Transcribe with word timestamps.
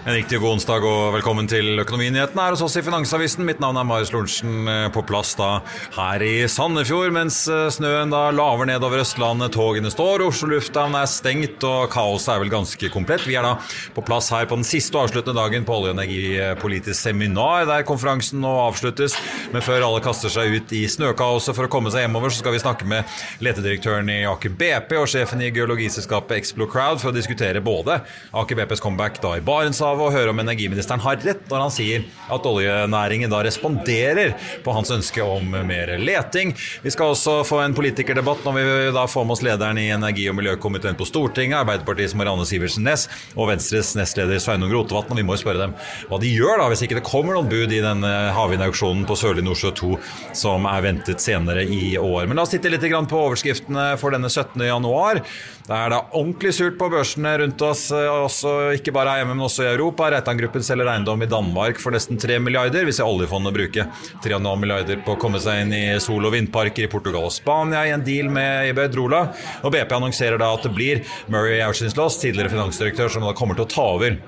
En 0.00 0.14
riktig 0.16 0.38
god 0.40 0.54
onsdag 0.54 0.84
og 0.88 1.10
velkommen 1.12 1.44
til 1.44 1.82
Økonominyhetene 1.82 2.40
her 2.40 2.54
hos 2.54 2.62
oss 2.64 2.78
i 2.80 2.82
Finansavisen. 2.82 3.44
Mitt 3.44 3.58
navn 3.60 3.76
er 3.76 3.84
Marius 3.84 4.08
Lorentzen, 4.14 4.64
eh, 4.64 4.86
på 4.88 5.02
plass 5.04 5.34
da 5.36 5.60
her 5.92 6.22
i 6.24 6.48
Sandefjord, 6.48 7.12
mens 7.12 7.42
eh, 7.52 7.66
snøen 7.68 8.08
da 8.08 8.30
laver 8.32 8.64
nedover 8.70 9.02
Østlandet, 9.02 9.52
togene 9.52 9.92
står, 9.92 10.24
Oslo 10.24 10.48
lufthavn 10.54 10.96
er 10.96 11.04
stengt 11.04 11.66
og 11.68 11.90
kaoset 11.92 12.30
er 12.32 12.40
vel 12.40 12.52
ganske 12.54 12.88
komplett. 12.94 13.26
Vi 13.28 13.36
er 13.36 13.44
da 13.44 13.58
på 13.92 14.00
plass 14.06 14.30
her 14.32 14.48
på 14.48 14.56
den 14.56 14.64
siste 14.64 14.96
og 14.96 15.10
avsluttende 15.10 15.36
dagen 15.36 15.68
på 15.68 15.76
olje- 15.76 15.92
og 15.92 16.00
energipolitisk 16.00 16.96
seminar, 16.96 17.68
der 17.68 17.84
konferansen 17.84 18.40
nå 18.40 18.54
avsluttes. 18.64 19.18
Men 19.52 19.60
før 19.60 19.84
alle 19.84 20.00
kaster 20.00 20.32
seg 20.32 20.56
ut 20.56 20.74
i 20.80 20.86
snøkaoset 20.88 21.52
for 21.52 21.68
å 21.68 21.72
komme 21.76 21.92
seg 21.92 22.06
hjemover, 22.06 22.32
så 22.32 22.40
skal 22.40 22.56
vi 22.56 22.64
snakke 22.64 22.88
med 22.88 23.20
letedirektøren 23.44 24.08
i 24.16 24.24
Aker 24.32 24.56
BP 24.64 24.96
og 25.02 25.12
sjefen 25.12 25.44
i 25.44 25.52
geologiselskapet 25.52 26.40
Explo 26.40 26.70
Crowd 26.72 27.04
for 27.04 27.12
å 27.12 27.18
diskutere 27.20 27.60
både 27.60 28.00
Aker 28.32 28.62
BPs 28.64 28.80
comeback 28.80 29.20
da 29.20 29.36
i 29.36 29.44
Barentshavet 29.44 29.89
av 29.90 30.00
å 30.00 30.10
høre 30.14 30.32
om 30.32 30.42
energiministeren 30.42 31.02
har 31.04 31.20
rett 31.24 31.46
når 31.50 31.64
han 31.64 31.74
sier 31.74 32.06
at 32.30 32.46
oljenæringen 32.46 33.30
da 33.32 33.42
responderer 33.44 34.34
på 34.64 34.74
hans 34.74 34.92
ønske 34.94 35.24
om 35.24 35.52
mer 35.66 35.92
leting. 36.00 36.54
Vi 36.84 36.92
skal 36.94 37.14
også 37.14 37.40
få 37.48 37.60
en 37.64 37.76
politikerdebatt 37.76 38.44
når 38.46 38.58
vi 38.58 38.64
da 38.96 39.06
får 39.10 39.26
med 39.26 39.36
oss 39.36 39.44
lederen 39.46 39.80
i 39.80 39.88
energi- 39.94 40.28
og 40.30 40.38
miljøkomiteen 40.38 40.98
på 40.98 41.08
Stortinget, 41.08 41.60
Arbeiderpartiets 41.60 42.16
Marianne 42.18 42.46
Sivertsen 42.48 42.86
Næss 42.86 43.08
og 43.36 43.50
Venstres 43.50 43.92
nestleder 43.98 44.40
Sveinung 44.42 44.72
Rotevatn. 44.74 45.14
Og 45.14 45.20
vi 45.20 45.26
må 45.26 45.36
jo 45.36 45.44
spørre 45.44 45.64
dem 45.66 45.76
hva 46.10 46.20
de 46.22 46.32
gjør 46.32 46.62
da 46.62 46.70
hvis 46.72 46.84
ikke 46.86 47.00
det 47.00 47.06
kommer 47.06 47.36
noen 47.36 47.50
bud 47.50 47.74
i 47.74 47.82
denne 47.84 48.12
havvindauksjonen 48.36 49.06
på 49.08 49.18
Sørlige 49.18 49.46
Nordsjø 49.46 49.74
2 49.82 49.92
som 50.40 50.68
er 50.70 50.84
ventet 50.86 51.22
senere 51.22 51.64
i 51.66 51.96
år. 52.00 52.28
Men 52.28 52.38
la 52.38 52.46
oss 52.46 52.54
titte 52.54 52.70
litt 52.72 52.86
på 53.10 53.20
overskriftene 53.20 53.94
for 54.00 54.14
denne 54.14 54.30
17. 54.30 54.60
januar. 54.66 55.22
Det 55.70 55.76
er 55.78 55.92
da 55.92 56.00
ordentlig 56.18 56.50
surt 56.56 56.74
på 56.80 56.88
børsene 56.90 57.30
rundt 57.44 57.60
oss, 57.62 57.84
også 57.94 58.72
ikke 58.74 58.90
bare 58.90 59.12
hjemme, 59.20 59.36
men 59.36 59.46
også 59.46 59.62
i 59.62 59.68
Europa. 59.70 60.08
Reitan-gruppen 60.10 60.64
selger 60.66 60.88
eiendom 60.90 61.22
i 61.22 61.28
Danmark 61.30 61.78
for 61.78 61.94
nesten 61.94 62.18
3 62.18 62.40
milliarder. 62.42 62.88
Vi 62.88 62.94
ser 62.96 63.06
oljefondet 63.06 63.54
bruke 63.54 63.84
3,5 64.24 64.48
milliarder 64.64 64.98
på 65.06 65.14
å 65.14 65.20
komme 65.22 65.38
seg 65.38 65.62
inn 65.62 65.76
i 65.78 65.84
sol- 66.02 66.26
og 66.26 66.34
vindparker 66.34 66.88
i 66.88 66.90
Portugal 66.90 67.28
og 67.28 67.36
Spania 67.36 67.84
i 67.86 67.94
en 67.94 68.02
deal 68.02 68.32
med 68.34 68.72
Iberdrola. 68.72 69.22
Og 69.62 69.70
BP 69.76 69.94
annonserer 70.00 70.42
da 70.42 70.50
at 70.56 70.66
det 70.66 70.74
blir 70.74 71.04
Murray 71.30 71.62
Auchincloss, 71.62 72.18
tidligere 72.18 72.50
finansdirektør, 72.50 73.14
som 73.14 73.30
da 73.30 73.36
kommer 73.38 73.54
til 73.54 73.68
å 73.68 73.70
ta 73.70 73.86
over 73.94 74.18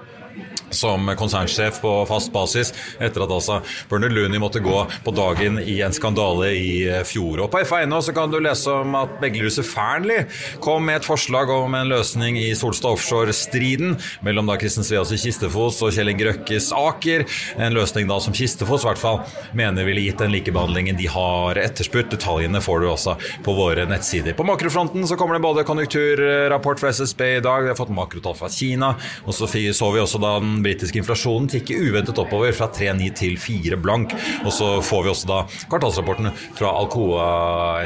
som 0.74 1.10
konsernsjef 1.18 1.80
på 1.82 1.92
fast 2.08 2.32
basis 2.34 2.72
etter 3.00 3.24
at 3.24 3.32
altså 3.32 3.60
Bernard 3.90 4.14
Looney 4.16 4.40
måtte 4.42 4.62
gå 4.64 4.78
på 5.04 5.14
dagen 5.14 5.58
i 5.60 5.78
en 5.84 5.94
skandale 5.94 6.52
i 6.56 6.72
eh, 6.88 7.02
fjor. 7.06 7.44
Og 7.44 7.50
På 7.52 7.62
FA.no 7.66 8.00
så 8.02 8.14
kan 8.16 8.32
du 8.32 8.38
lese 8.42 8.72
om 8.82 8.96
at 8.98 9.18
meglerhuset 9.22 9.66
Fearnley 9.68 10.26
kom 10.64 10.86
med 10.88 11.00
et 11.00 11.08
forslag 11.08 11.50
om 11.52 11.76
en 11.78 11.90
løsning 11.92 12.38
i 12.40 12.50
Solstad 12.58 12.96
offshore-striden 12.96 13.96
mellom 14.26 14.50
da 14.50 14.58
Kristen 14.60 14.86
Sveas 14.86 15.12
i 15.14 15.20
Kistefos 15.20 15.80
og 15.84 15.94
Kjell 15.94 16.12
Inge 16.12 16.30
Røkkes 16.30 16.72
Aker. 16.76 17.26
En 17.62 17.76
løsning 17.76 18.10
da 18.10 18.18
som 18.22 18.36
Kistefos 18.36 18.86
i 18.86 18.90
hvert 18.90 19.02
fall 19.02 19.22
mener 19.58 19.86
ville 19.88 20.04
gitt 20.04 20.20
den 20.22 20.34
likebehandlingen 20.34 20.98
de 20.98 21.08
har 21.10 21.60
etterspurt. 21.60 22.10
Detaljene 22.12 22.62
får 22.62 22.82
du 22.82 22.88
også 22.90 23.16
på 23.44 23.54
våre 23.56 23.86
nettsider. 23.88 24.36
På 24.36 24.46
makrofronten 24.46 25.06
så 25.08 25.16
kommer 25.20 25.38
det 25.38 25.44
både 25.44 25.66
konjunkturrapport 25.68 26.82
fra 26.82 26.92
SSB 26.92 27.22
i 27.36 27.42
dag, 27.44 27.62
vi 27.62 27.72
har 27.72 27.78
fått 27.78 27.92
makrotall 27.94 28.36
fra 28.38 28.50
Kina, 28.52 28.94
og 29.26 29.36
så 29.36 29.46
så 29.52 29.90
vi 29.92 30.00
også 30.00 30.20
da 30.22 30.36
den 30.40 30.61
britiske 30.64 31.00
inflasjonen 31.02 31.48
tikke 31.52 31.78
uventet 31.82 32.18
oppover 32.20 32.54
fra 32.56 32.68
3,9 32.72 33.10
til 33.18 33.36
4 33.40 33.78
blank. 33.82 34.14
Og 34.46 34.52
så 34.54 34.74
får 34.84 35.04
vi 35.04 35.12
også 35.12 35.30
da 35.30 35.40
kvartalsrapporten 35.70 36.30
fra 36.58 36.72
Alcoa 36.78 37.26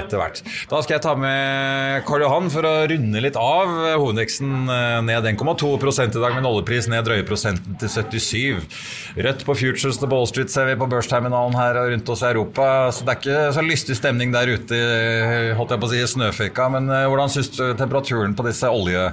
etter 0.00 0.20
hvert. 0.20 0.42
Da 0.70 0.82
skal 0.84 0.96
jeg 0.96 1.04
ta 1.06 1.14
med 1.18 2.04
Karl 2.08 2.26
Johan 2.26 2.50
for 2.52 2.66
å 2.68 2.74
runde 2.90 3.22
litt 3.22 3.38
av. 3.40 3.72
Hovedveksten 3.96 4.70
eh, 4.72 4.98
ned 5.06 5.30
1,2 5.32 5.72
i 5.76 6.20
dag, 6.20 6.34
med 6.34 6.42
en 6.42 6.50
oljepris 6.50 6.90
ned 6.92 7.06
drøye 7.06 7.26
prosenten 7.26 7.78
til 7.80 7.92
77. 7.92 8.78
Rødt 9.26 9.44
på 9.46 9.56
Futures 9.56 10.00
til 10.00 10.10
Ball 10.10 10.28
Street 10.28 10.52
ser 10.52 10.68
vi 10.70 10.78
på 10.78 10.88
børsterminalen 10.90 11.56
her 11.58 11.80
og 11.80 11.90
rundt 11.92 12.12
oss 12.12 12.24
i 12.24 12.30
Europa. 12.30 12.68
Så 12.92 13.06
det 13.06 13.14
er 13.14 13.20
ikke 13.22 13.56
så 13.56 13.64
lystig 13.64 13.98
stemning 13.98 14.34
der 14.34 14.52
ute, 14.56 14.80
holdt 15.58 15.74
jeg 15.74 15.82
på 15.82 15.90
å 15.90 15.92
si, 15.94 16.04
snøføyka. 16.16 16.70
Men 16.76 16.90
eh, 16.92 17.08
hvordan 17.10 17.32
syns 17.32 17.52
du 17.56 17.64
temperaturen 17.78 18.36
på 18.36 18.46
disse 18.48 18.70
olje 18.70 19.10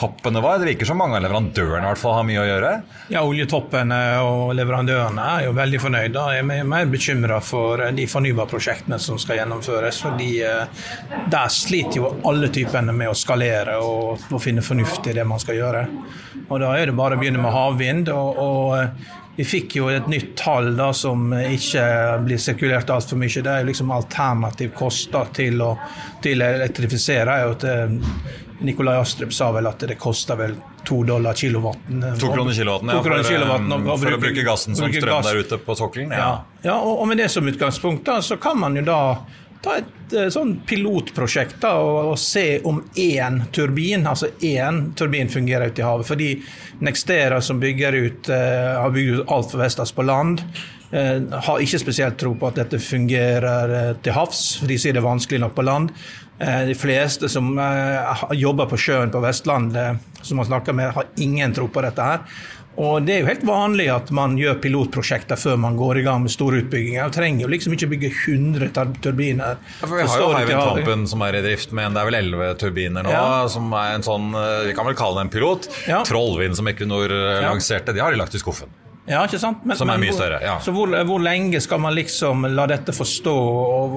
toppene 0.00 0.40
var? 0.40 0.58
Det 0.58 0.70
virker 0.70 0.88
som 0.88 0.98
mange 1.00 1.18
av 1.18 1.24
leverandørene 1.26 1.90
hvert 1.90 2.00
fall 2.00 2.16
har 2.16 2.26
mye 2.28 2.40
å 2.40 2.46
gjøre? 2.48 2.72
Ja, 3.12 3.22
Oljetoppene 3.28 4.00
og 4.24 4.54
leverandørene 4.56 5.26
er 5.36 5.46
jo 5.46 5.54
veldig 5.58 5.82
fornøyde. 5.84 6.24
Jeg 6.34 6.46
er 6.46 6.68
mer 6.72 6.90
bekymra 6.90 7.40
for 7.44 7.84
de 7.96 8.06
fornybarprosjektene 8.10 8.98
som 9.02 9.20
skal 9.20 9.42
gjennomføres. 9.42 10.00
fordi 10.06 10.30
eh, 10.46 10.82
Der 11.30 11.52
sliter 11.52 12.00
jo 12.00 12.12
alle 12.26 12.48
typene 12.52 12.96
med 12.96 13.12
å 13.12 13.16
skalere 13.18 13.78
og, 13.84 14.26
og 14.30 14.42
finne 14.42 14.64
fornuft 14.64 15.06
i 15.10 15.16
det 15.20 15.28
man 15.28 15.42
skal 15.42 15.60
gjøre. 15.60 15.86
Og 16.48 16.58
Da 16.60 16.74
er 16.74 16.90
det 16.90 16.98
bare 16.98 17.18
å 17.18 17.20
begynne 17.20 17.42
med 17.42 17.54
havvind. 17.54 18.08
og, 18.14 18.44
og 18.44 18.78
eh, 18.80 19.16
vi 19.40 19.44
fikk 19.46 19.78
jo 19.78 19.86
et 19.88 20.08
nytt 20.10 20.34
tall 20.36 20.74
da, 20.76 20.90
som 20.92 21.30
ikke 21.32 21.82
blir 22.26 22.40
sirkulert 22.42 22.90
altfor 22.92 23.16
mye. 23.16 23.40
Det 23.40 23.48
er 23.48 23.62
jo 23.62 23.70
liksom 23.70 23.92
alternativ 23.94 24.74
kost 24.76 25.14
til 25.36 25.62
å, 25.64 25.70
til 26.20 26.42
elektrifisere. 26.44 27.36
er 27.36 27.46
jo 27.46 27.54
at 27.54 28.49
Nikolai 28.60 28.96
Astrup 29.00 29.32
sa 29.32 29.50
vel 29.52 29.66
at 29.70 29.82
det 29.88 29.96
koster 30.00 30.36
vel 30.36 30.54
to 30.84 31.02
dollar 31.04 31.34
kilowatten. 31.34 32.04
To 32.20 32.32
kroner 32.32 32.54
kilowatten, 32.54 32.88
ja, 32.88 33.02
for, 33.02 33.22
kilowatten 33.24 33.72
og, 33.72 33.86
og 33.88 34.00
for, 34.00 34.16
å 34.16 34.20
bruke 34.20 34.44
gassen 34.46 34.76
som 34.76 34.92
strøm 34.92 35.14
gass. 35.16 35.28
der 35.28 35.44
ute 35.44 35.60
på 35.64 35.76
sokkelen. 35.78 36.12
Ja, 36.12 36.18
ja. 36.18 36.32
ja 36.68 36.78
og, 36.80 36.98
og, 37.00 37.06
med 37.08 37.20
det 37.22 37.30
som 37.32 37.48
utgangspunkt 37.48 38.04
da, 38.08 38.20
så 38.24 38.36
kan 38.40 38.60
man 38.60 38.76
jo 38.76 38.84
da 38.86 39.00
ta 39.64 39.76
et 39.80 40.14
eh, 40.16 40.28
sånn 40.32 40.54
pilotprosjekt 40.68 41.60
da, 41.62 41.74
og, 41.84 42.12
og, 42.12 42.18
se 42.20 42.60
om 42.68 42.82
én 42.96 43.42
turbin, 43.52 44.06
altså 44.08 44.32
én 44.40 44.90
turbin 44.96 45.28
fungerer 45.32 45.72
ute 45.72 45.82
i 45.82 45.86
havet. 45.86 46.08
Fordi 46.08 46.30
Nextera, 46.84 47.40
som 47.44 47.60
bygger 47.60 47.96
ut, 47.96 48.30
uh, 48.32 48.80
har 48.80 48.92
bygd 48.94 49.20
ut 49.20 49.34
alt 49.36 49.50
for 49.52 49.60
Vestas 49.60 49.92
på 49.92 50.04
land, 50.08 50.44
har 50.90 51.60
ikke 51.62 51.78
spesielt 51.78 52.16
tro 52.18 52.32
på 52.34 52.48
at 52.48 52.56
dette 52.58 52.80
fungerer 52.82 53.70
uh, 53.70 53.92
til 54.02 54.16
havs, 54.16 54.40
for 54.58 54.66
de 54.66 54.78
sier 54.80 54.96
det 54.96 54.98
er 54.98 55.06
vanskelig 55.06 55.38
nok 55.44 55.54
på 55.54 55.62
land. 55.68 55.92
Eh, 56.40 56.66
de 56.66 56.74
fleste 56.74 57.28
som 57.28 57.52
eh, 57.58 58.22
jobber 58.32 58.70
på 58.70 58.78
sjøen 58.80 59.12
på 59.12 59.20
Vestlandet, 59.20 60.00
som 60.22 60.40
man 60.40 60.48
snakker 60.48 60.72
med, 60.72 60.94
har 60.96 61.12
ingen 61.20 61.52
tro 61.52 61.68
på 61.68 61.84
dette 61.84 62.06
her. 62.06 62.24
Og 62.80 63.02
Det 63.04 63.12
er 63.12 63.18
jo 63.20 63.28
helt 63.28 63.42
vanlig 63.44 63.90
at 63.92 64.08
man 64.14 64.38
gjør 64.40 64.56
pilotprosjekter 64.62 65.36
før 65.36 65.58
man 65.60 65.76
går 65.76 66.00
i 66.00 66.04
gang 66.06 66.22
med 66.24 66.32
store 66.32 66.62
utbygginger. 66.62 67.02
Man 67.10 67.12
trenger 67.12 67.44
jo 67.44 67.50
liksom 67.52 67.74
ikke 67.76 67.90
bygge 67.90 68.12
100 68.14 68.70
turbiner. 69.04 69.58
Ja, 69.82 69.84
for 69.84 69.98
vi 69.98 70.06
har 70.08 70.22
jo 70.22 70.30
Hywind 70.32 70.62
Tampen 70.62 71.04
som 71.10 71.24
er 71.26 71.36
i 71.36 71.42
drift, 71.44 71.74
men 71.76 71.92
det 71.92 72.00
er 72.00 72.08
vel 72.08 72.20
11 72.22 72.54
turbiner 72.62 73.04
nå. 73.04 73.12
Ja. 73.12 73.42
Som 73.52 73.74
er 73.76 73.98
en 73.98 74.06
sånn, 74.06 74.30
eh, 74.32 74.70
Vi 74.70 74.76
kan 74.78 74.88
vel 74.88 74.96
kalle 74.96 75.20
det 75.20 75.28
en 75.28 75.34
pilot. 75.34 75.68
Ja. 75.90 76.04
Trollvind 76.08 76.56
som 76.56 76.72
Equinor 76.72 77.12
lanserte, 77.44 77.92
de 77.92 78.00
har 78.00 78.16
de 78.16 78.22
lagt 78.22 78.38
i 78.38 78.40
skuffen. 78.40 78.72
Ja, 79.10 79.24
ikke 79.26 79.40
sant? 79.42 79.64
Men, 79.66 79.76
som 79.78 79.90
er 79.90 79.98
mye 79.98 80.14
større. 80.14 80.38
ja. 80.44 80.56
Så 80.62 80.70
hvor, 80.74 80.92
hvor, 81.06 81.22
lenge 81.22 81.60
skal 81.62 81.80
man 81.82 81.96
liksom 81.96 82.46
la 82.54 82.66
dette 82.70 82.94
få 82.94 83.06
stå? 83.08 83.34
Og 83.34 83.96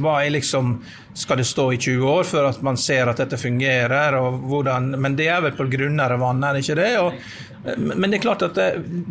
hva 0.00 0.20
er 0.24 0.32
liksom 0.36 0.78
Skal 1.16 1.40
det 1.40 1.46
stå 1.48 1.70
i 1.72 1.78
20 1.80 2.08
år 2.12 2.26
før 2.28 2.50
at 2.50 2.58
man 2.64 2.76
ser 2.76 3.08
at 3.08 3.20
dette 3.20 3.38
fungerer? 3.40 4.16
Og 4.20 4.40
hvordan, 4.48 4.90
men 5.00 5.16
det 5.16 5.30
er 5.32 5.44
vel 5.44 5.54
på 5.56 5.68
grunnere 5.72 6.18
vann, 6.20 6.44
er 6.44 6.56
det 6.56 6.64
ikke 6.64 6.76
det? 6.76 6.90
Og 7.00 7.16
men 7.76 8.10
det 8.10 8.18
er 8.20 8.22
klart 8.22 8.44
at 8.46 8.54
det, 8.54 8.66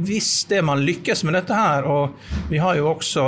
hvis 0.08 0.30
det 0.50 0.62
man 0.66 0.84
lykkes 0.86 1.26
med 1.28 1.36
dette 1.36 1.56
her, 1.58 1.88
og 1.90 2.50
vi 2.52 2.60
har 2.62 2.78
jo 2.80 2.88
også 2.94 3.26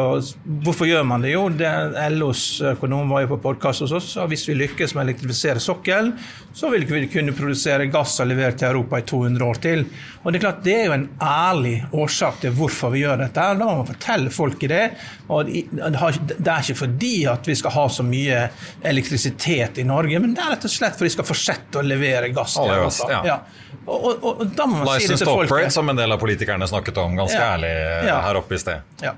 Hvorfor 0.63 0.87
gjør 0.87 1.03
man 1.07 1.23
det? 1.23 1.33
Jo, 1.33 1.47
det, 1.51 1.69
LOs 2.15 2.61
økonom 2.73 3.09
var 3.11 3.25
jo 3.25 3.33
på 3.33 3.39
podkast 3.49 3.83
hos 3.83 3.93
oss, 3.97 4.09
og 4.21 4.29
hvis 4.31 4.45
vi 4.47 4.55
lykkes 4.57 4.93
med 4.95 5.03
å 5.03 5.07
elektrifisere 5.07 5.61
sokkelen, 5.63 6.13
så 6.57 6.71
vil 6.73 6.85
vi 6.89 7.03
kunne 7.11 7.35
produsere 7.37 7.89
gass 7.91 8.15
og 8.23 8.29
levere 8.31 8.55
til 8.57 8.71
Europa 8.71 9.01
i 9.01 9.05
200 9.07 9.45
år 9.45 9.61
til. 9.63 9.83
Og 10.23 10.31
Det 10.31 10.39
er 10.39 10.45
klart, 10.45 10.63
det 10.65 10.75
er 10.75 10.87
jo 10.87 10.95
en 10.95 11.07
ærlig 11.23 11.75
årsak 11.93 12.41
til 12.41 12.55
hvorfor 12.57 12.91
vi 12.95 13.03
gjør 13.03 13.21
dette. 13.21 13.43
Da 13.59 13.67
må 13.67 13.77
man 13.81 13.89
fortelle 13.91 14.33
folket 14.33 14.73
det. 14.73 14.85
og 15.27 15.51
Det 15.51 16.47
er 16.47 16.63
ikke 16.63 16.79
fordi 16.81 17.13
at 17.29 17.47
vi 17.47 17.55
skal 17.55 17.75
ha 17.77 17.85
så 17.91 18.05
mye 18.07 18.41
elektrisitet 18.87 19.79
i 19.83 19.87
Norge, 19.87 20.19
men 20.23 20.33
det 20.35 20.43
er 20.43 20.55
rett 20.55 20.67
og 20.67 20.73
slett 20.73 20.97
fordi 20.97 21.11
vi 21.11 21.17
skal 21.17 21.29
fortsette 21.29 21.81
å 21.81 21.85
levere 21.85 22.33
gass 22.35 22.57
til 22.57 22.73
Europa. 22.73 23.21
Ja. 23.27 23.39
Og, 23.87 24.05
og, 24.05 24.23
og, 24.23 24.41
til 25.07 25.23
folket. 25.23 25.71
Som 25.73 25.89
en 25.89 25.99
del 25.99 26.11
av 26.11 26.19
politikerne 26.19 26.67
snakket 26.67 26.99
om 26.99 27.15
ganske 27.15 27.39
ja. 27.39 27.53
ærlig 27.55 27.71
her 28.27 28.39
oppe 28.41 28.57
i 28.57 28.61
sted. 28.61 28.83
Ja. 29.03 29.15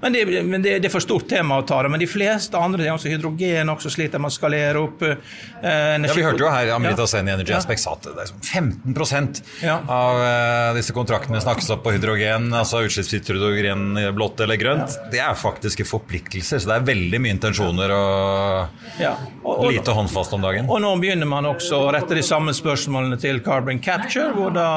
Men, 0.00 0.12
det, 0.12 0.42
men 0.42 0.62
det, 0.62 0.78
det, 0.78 0.88
er 0.88 0.92
for 0.92 1.04
stort 1.04 1.28
tema 1.30 1.58
å 1.60 1.64
ta 1.66 1.80
det. 1.82 1.90
Men 1.92 2.02
de 2.02 2.08
fleste 2.10 2.58
andre, 2.58 2.84
det 2.84 2.90
er 2.90 2.96
også 2.96 3.12
hydrogen 3.12 3.72
også 3.72 3.92
sliter 3.92 4.22
med 4.22 4.30
å 4.30 4.34
skalere 4.34 4.82
opp. 4.82 5.02
Eh, 5.02 5.16
ja, 5.62 6.14
Vi 6.14 6.24
hørte 6.24 6.44
jo 6.44 6.52
her 6.52 6.72
Amrita 6.74 7.04
ja. 7.04 7.10
Sen 7.10 7.28
i 7.28 7.34
Energy 7.34 7.54
Aspect 7.56 7.82
sa 7.82 7.96
at 7.96 8.06
det 8.06 8.26
er 8.26 8.32
15 8.44 9.42
ja. 9.64 9.78
av 9.82 10.22
eh, 10.22 10.70
disse 10.78 10.94
kontraktene 10.96 11.40
snakkes 11.42 11.70
opp 11.74 11.84
på 11.86 11.94
hydrogen, 11.96 12.50
altså 12.54 12.84
utslippsfritt 12.86 13.32
hydrogen 13.32 13.98
blått 14.16 14.42
eller 14.44 14.60
grønt. 14.60 14.96
Ja. 14.98 15.10
Det 15.12 15.22
er 15.24 15.38
faktiske 15.38 15.86
forpliktelser, 15.88 16.62
så 16.62 16.72
det 16.72 16.78
er 16.78 16.86
veldig 16.88 17.22
mye 17.24 17.36
intensjoner 17.36 17.94
og, 17.94 18.84
ja. 19.00 19.14
og, 19.42 19.52
og 19.54 19.72
lite 19.72 19.94
håndfast 19.96 20.36
om 20.36 20.44
dagen. 20.44 20.68
Og 20.70 20.82
nå 20.84 20.92
begynner 21.02 21.28
man 21.30 21.48
også 21.48 21.82
å 21.86 21.90
rette 21.94 22.16
de 22.18 22.24
samme 22.26 22.54
spørsmålene 22.56 23.18
til 23.20 23.42
carbon 23.44 23.80
capture, 23.82 24.30
hvor 24.36 24.52
da 24.54 24.68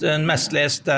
den 0.00 0.26
mest 0.28 0.54
leste 0.54 0.94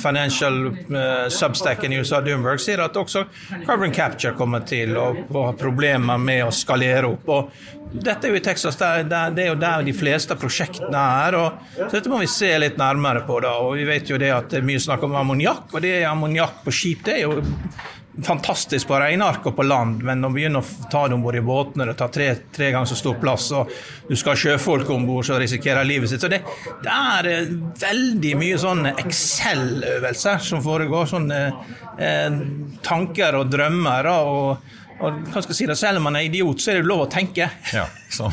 financial 0.00 0.70
uh, 0.70 1.26
substacken 1.32 1.94
i 1.94 2.00
USA, 2.00 2.20
Doomberg, 2.24 2.60
sier 2.66 2.82
at 2.84 2.98
også 2.98 3.24
carbon 3.66 3.94
capture 3.94 4.34
kommer 4.36 4.66
til 4.66 4.96
å 4.98 5.08
ha 5.36 5.52
problemer 5.58 6.20
med 6.20 6.44
å 6.46 6.52
skalere 6.54 7.08
opp. 7.08 7.28
Og 7.32 7.96
dette 8.02 8.26
er 8.26 8.34
jo 8.34 8.40
i 8.40 8.44
Texas, 8.44 8.78
det 8.78 9.42
er 9.44 9.50
jo 9.50 9.58
der 9.60 9.84
de 9.86 9.94
fleste 9.96 10.36
prosjektene 10.38 11.02
er. 11.26 11.38
så 11.78 11.90
Dette 11.94 12.12
må 12.12 12.20
vi 12.22 12.30
se 12.30 12.50
litt 12.58 12.78
nærmere 12.80 13.24
på. 13.26 13.40
da, 13.44 13.56
og 13.62 13.76
Vi 13.78 13.86
vet 13.88 14.10
jo 14.10 14.18
det 14.20 14.32
at 14.34 14.50
det 14.50 14.60
er 14.60 14.66
mye 14.66 14.82
snakk 14.82 15.06
om 15.06 15.16
ammoniakk, 15.16 15.70
og 15.72 15.84
det 15.84 16.00
er 16.00 16.10
ammoniakk 16.10 16.64
på 16.64 16.74
skip 16.74 17.04
det 17.06 17.20
er 17.20 17.26
jo 17.26 17.40
fantastisk 18.24 18.88
på 18.88 18.98
regneark 19.00 19.44
og 19.46 19.56
på 19.56 19.64
land, 19.66 20.02
men 20.04 20.22
når 20.22 20.32
du 20.32 20.36
begynner 20.38 20.62
å 20.64 20.88
ta 20.92 21.02
det 21.08 21.16
om 21.16 21.24
bord 21.24 21.36
i 21.36 21.42
båtene, 21.44 21.86
det 21.88 21.96
tar 21.98 22.12
tre, 22.14 22.28
tre, 22.54 22.70
ganger 22.72 22.88
så 22.88 22.98
stor 22.98 23.18
plass, 23.20 23.50
og 23.56 23.72
du 24.08 24.14
skal 24.16 24.32
ha 24.32 24.40
sjøfolk 24.40 24.90
om 24.94 25.04
bord 25.08 25.26
som 25.28 25.40
risikerer 25.40 25.84
livet 25.86 26.10
sitt 26.10 26.24
Så 26.24 26.30
det, 26.32 26.40
det 26.84 26.92
er 26.92 27.30
eh, 27.32 27.50
veldig 27.82 28.32
mye 28.40 28.60
sånne 28.60 28.94
Excel-øvelser 29.02 30.40
som 30.46 30.62
foregår. 30.64 31.10
Sånne 31.10 31.40
eh, 31.98 32.38
tanker 32.86 33.40
og 33.40 33.50
drømmer. 33.52 34.08
Og, 34.12 34.72
og 35.00 35.20
hva 35.28 35.42
skal 35.42 35.52
jeg 35.52 35.60
si 35.60 35.68
det, 35.72 35.78
selv 35.80 36.00
om 36.00 36.08
man 36.08 36.16
er 36.20 36.30
idiot, 36.30 36.62
så 36.62 36.72
er 36.72 36.80
det 36.80 36.88
lov 36.88 37.04
å 37.04 37.10
tenke. 37.12 37.50
Ja, 37.74 37.84
så 38.12 38.30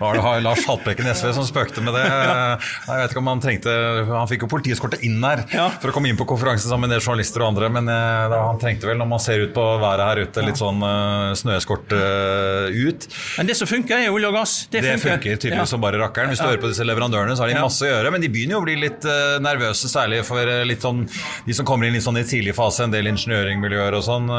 var 0.00 0.18
det 0.18 0.44
Lars 0.44 0.64
Haltbrekken 0.66 1.06
i 1.08 1.14
SV 1.14 1.32
som 1.36 1.46
spøkte 1.46 1.82
med 1.84 1.94
det? 1.96 2.04
Jeg 2.08 3.00
vet 3.02 3.12
ikke 3.12 3.22
om 3.22 3.30
Han 3.30 3.42
trengte 3.42 3.74
Han 4.08 4.28
fikk 4.30 4.46
jo 4.46 4.50
politiskortet 4.50 5.04
inn 5.06 5.18
her 5.22 5.44
for 5.78 5.90
å 5.90 5.94
komme 5.94 6.10
inn 6.10 6.18
på 6.18 6.26
konferansen 6.28 6.70
sammen 6.70 6.86
med 6.86 6.92
en 6.92 6.98
del 6.98 7.04
journalister 7.04 7.42
og 7.42 7.52
andre, 7.52 7.68
men 7.72 7.88
eh, 7.92 8.34
han 8.34 8.58
trengte 8.60 8.88
vel, 8.88 8.98
når 9.00 9.08
man 9.10 9.22
ser 9.22 9.42
ut 9.44 9.54
på 9.56 9.64
været 9.82 10.04
her 10.04 10.20
ute, 10.24 10.44
litt 10.44 10.60
sånn 10.60 10.82
uh, 10.82 11.34
snøeskort 11.38 11.92
uh, 11.94 12.68
ut. 12.72 13.06
Men 13.38 13.48
det 13.48 13.56
som 13.58 13.68
funker, 13.70 13.98
er 13.98 14.14
olje 14.14 14.30
og 14.30 14.36
gass. 14.38 14.54
Det, 14.68 14.82
det 14.84 14.94
funker, 14.96 15.16
funker 15.16 15.40
tydeligvis 15.42 15.74
som 15.74 15.82
bare 15.82 16.00
rakkeren. 16.00 16.32
Hvis 16.32 16.42
du 16.42 16.46
hører 16.46 16.62
på 16.62 16.70
disse 16.72 16.86
leverandørene, 16.86 17.36
så 17.36 17.44
har 17.44 17.52
de 17.52 17.62
masse 17.62 17.84
å 17.84 17.90
gjøre, 17.90 18.12
men 18.14 18.24
de 18.24 18.30
begynner 18.32 18.56
jo 18.56 18.62
å 18.62 18.66
bli 18.66 18.76
litt 18.80 19.06
nervøse, 19.44 19.90
særlig 19.90 20.22
for 20.28 20.52
litt 20.68 20.84
sånn, 20.84 21.04
de 21.46 21.56
som 21.56 21.68
kommer 21.68 21.88
inn 21.88 21.96
litt 21.96 22.06
sånn 22.06 22.20
i 22.20 22.24
tidlig 22.28 22.56
fase, 22.58 22.86
en 22.86 22.94
del 22.94 23.10
ingeniøringmiljøer 23.12 23.98
og 23.98 24.04
sånn, 24.06 24.30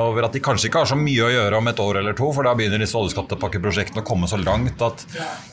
over 0.00 0.28
at 0.28 0.36
de 0.36 0.42
kanskje 0.44 0.70
ikke 0.70 0.84
har 0.84 0.92
så 0.94 0.98
mye 0.98 1.26
å 1.26 1.32
gjøre 1.32 1.60
om 1.60 1.72
et 1.72 1.82
år 1.84 2.00
eller 2.02 2.18
to, 2.18 2.30
for 2.34 2.46
da 2.46 2.54
begynner 2.58 2.82
disse 2.82 2.98
oljeskatepakkeprosjektene 2.98 4.04
å 4.04 4.06
komme 4.06 4.30
så 4.30 4.40
langt 4.40 4.83
at 4.86 5.06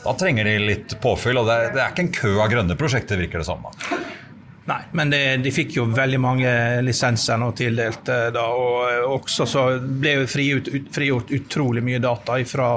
da 0.04 0.16
trenger 0.20 0.48
de 0.50 0.56
litt 0.62 0.98
påfyll. 1.04 1.42
Og 1.42 1.50
det 1.50 1.58
er, 1.58 1.74
det 1.76 1.84
er 1.84 1.94
ikke 1.94 2.08
en 2.08 2.16
kø 2.16 2.34
av 2.38 2.52
grønne 2.54 2.80
prosjekter, 2.80 3.20
virker 3.22 3.44
det 3.44 3.50
som. 3.50 3.66
Nei, 4.72 4.82
men 4.92 5.10
det, 5.10 5.22
de 5.42 5.52
fikk 5.52 5.74
jo 5.80 5.88
veldig 5.90 6.20
mange 6.22 6.52
lisenser 6.86 7.40
nå 7.42 7.50
tildelt. 7.58 8.12
Eh, 8.14 8.28
da, 8.36 8.46
og 8.54 9.16
også 9.18 9.48
så 9.50 9.64
ble 9.82 10.20
jo 10.20 10.28
frigjort, 10.30 10.70
frigjort 10.94 11.34
utrolig 11.34 11.84
mye 11.86 12.02
data 12.04 12.38
fra, 12.48 12.70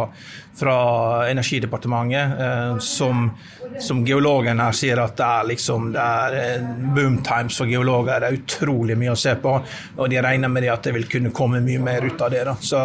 fra 0.57 1.31
Energidepartementet, 1.31 2.41
eh, 2.41 2.79
som, 2.79 3.31
som, 3.81 4.05
geologen 4.07 4.61
her 4.63 4.73
sier 4.77 5.01
at 5.03 5.17
det 5.19 5.29
er 5.29 5.49
liksom 5.51 5.89
det 5.95 6.03
er 6.03 6.37
eh, 6.41 6.67
boom 6.95 7.21
times 7.27 7.59
for 7.59 7.71
geologer. 7.71 8.21
Det 8.23 8.31
er 8.31 8.41
utrolig 8.41 8.99
mye 8.99 9.15
å 9.15 9.19
se 9.19 9.35
på, 9.41 9.55
og 9.97 10.11
de 10.11 10.23
regner 10.23 10.53
med 10.53 10.69
at 10.71 10.87
det 10.87 10.95
vil 10.95 11.09
kunne 11.11 11.35
komme 11.35 11.63
mye 11.65 11.83
mer 11.83 12.07
ut 12.07 12.23
av 12.23 12.31
det. 12.35 12.45
Da. 12.47 12.59
Så 12.63 12.85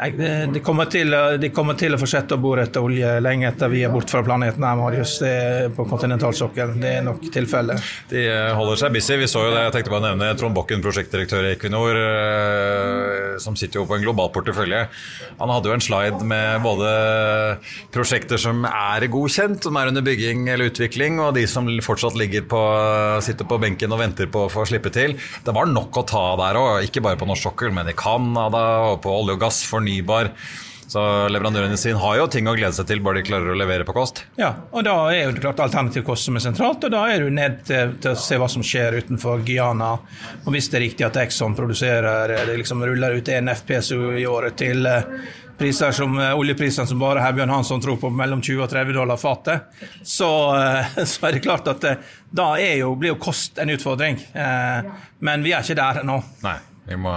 Nei, 0.00 0.10
de 0.52 0.60
kommer, 0.64 0.86
til, 0.88 1.12
de 1.42 1.48
kommer 1.52 1.76
til 1.76 1.92
å 1.92 1.98
fortsette 2.00 2.36
å 2.36 2.40
bore 2.40 2.62
etter 2.64 2.84
olje 2.84 3.08
lenge 3.20 3.48
etter 3.50 3.68
vi 3.68 3.82
er 3.84 3.90
borte 3.92 4.14
fra 4.14 4.22
planeten 4.24 4.64
her, 4.64 4.78
Marius. 4.78 5.16
Det 5.20 5.30
er 5.30 5.72
på 5.76 5.84
kontinentalsokkelen. 5.90 6.78
Det 6.80 6.92
er 7.00 7.04
nok 7.04 7.26
tilfellet. 7.34 7.90
De 8.08 8.22
eh, 8.22 8.52
holder 8.56 8.80
seg 8.80 8.94
busy. 8.94 9.18
Vi 9.20 9.28
så 9.28 9.42
jo 9.44 9.50
det, 9.52 9.66
jeg 9.66 9.74
tenkte 9.74 9.92
bare 9.92 10.04
å 10.04 10.06
nevne 10.12 10.30
Trond 10.40 10.56
Bokken, 10.56 10.80
prosjektdirektør 10.84 11.50
i 11.50 11.52
Equinor, 11.56 12.00
eh, 12.00 13.34
som 13.42 13.58
sitter 13.58 13.82
jo 13.82 13.86
på 13.90 13.98
en 13.98 14.06
global 14.06 14.30
portefølje. 14.32 14.86
Han 15.42 15.52
hadde 15.52 15.68
jo 15.68 15.76
en 15.76 15.84
slide 15.84 16.30
med 16.32 16.64
både 16.64 16.89
prosjekter 17.94 18.40
som 18.40 18.64
er 18.68 19.06
godkjent, 19.10 19.64
som 19.66 19.78
er 19.80 19.90
under 19.90 20.04
bygging 20.06 20.48
eller 20.48 20.70
utvikling, 20.70 21.20
og 21.22 21.34
de 21.38 21.46
som 21.50 21.68
fortsatt 21.84 22.16
på, 22.50 22.62
sitter 23.24 23.48
på 23.48 23.60
benken 23.62 23.92
og 23.92 24.02
venter 24.02 24.30
på 24.30 24.46
å 24.46 24.52
få 24.52 24.66
slippe 24.68 24.92
til. 24.94 25.16
Det 25.44 25.54
var 25.56 25.70
nok 25.70 26.00
å 26.00 26.06
ta 26.08 26.24
der 26.40 26.58
òg, 26.60 26.88
ikke 26.88 27.04
bare 27.04 27.20
på 27.20 27.28
norsk 27.28 27.50
sokkel, 27.50 27.74
men 27.74 27.88
i 27.90 27.96
Canada 27.96 28.64
og 28.90 29.00
på 29.04 29.14
olje 29.22 29.38
og 29.38 29.46
gass. 29.46 29.62
fornybar. 29.70 30.32
Så 30.90 31.02
leverandørene 31.30 31.76
sine 31.78 32.00
har 32.02 32.16
jo 32.18 32.24
ting 32.32 32.48
å 32.50 32.54
glede 32.58 32.74
seg 32.74 32.88
til, 32.88 33.02
bare 33.04 33.20
de 33.20 33.28
klarer 33.28 33.52
å 33.52 33.58
levere 33.58 33.84
på 33.86 33.94
kost. 33.94 34.24
Ja, 34.40 34.50
og 34.74 34.82
da 34.88 34.96
er 35.12 35.28
jo 35.28 35.34
det 35.36 35.44
klart 35.44 35.62
alternativ 35.62 36.02
kost 36.08 36.26
som 36.26 36.34
er 36.34 36.42
sentralt, 36.42 36.82
og 36.82 36.90
da 36.90 37.04
er 37.12 37.22
du 37.22 37.30
ned 37.30 37.60
til, 37.68 37.92
til, 38.02 38.16
å 38.16 38.18
se 38.18 38.38
hva 38.40 38.48
som 38.50 38.64
skjer 38.66 38.98
utenfor 38.98 39.44
Guyana. 39.46 39.92
Og 40.42 40.50
hvis 40.50 40.66
det 40.72 40.80
er 40.80 40.84
riktig 40.88 41.06
at 41.06 41.20
Exxon 41.22 41.54
produserer, 41.54 42.34
det 42.48 42.58
liksom 42.58 42.82
ruller 42.82 43.20
ut 43.20 43.30
en 43.30 43.52
FPSO 43.54 44.00
i 44.18 44.26
året 44.26 44.58
til 44.58 44.90
eh, 44.90 45.06
priser 45.60 45.92
som 45.96 46.16
eh, 46.18 46.32
oljeprisene 46.38 46.88
som 46.88 47.02
bare 47.02 47.22
Herbjørn 47.24 47.52
Hansson 47.52 47.84
tror 47.84 48.00
på, 48.00 48.10
mellom 48.14 48.40
20 48.42 48.64
og 48.64 48.72
30 48.72 48.96
dollar 48.96 49.20
fatet, 49.20 49.68
så, 50.02 50.30
eh, 50.56 50.98
så, 51.04 51.28
er 51.28 51.36
det 51.36 51.44
klart 51.44 51.68
at 51.70 51.86
da 52.30 52.48
jo, 52.62 52.94
blir 52.96 53.14
jo 53.14 53.20
kost 53.20 53.60
en 53.60 53.72
utfordring. 53.74 54.20
Men 55.18 55.42
vi 55.42 55.52
er 55.52 55.64
ikke 55.66 55.78
der 55.80 56.04
ennå. 56.04 56.20
Nei. 56.44 56.58
Vi 56.90 56.96
må 56.98 57.10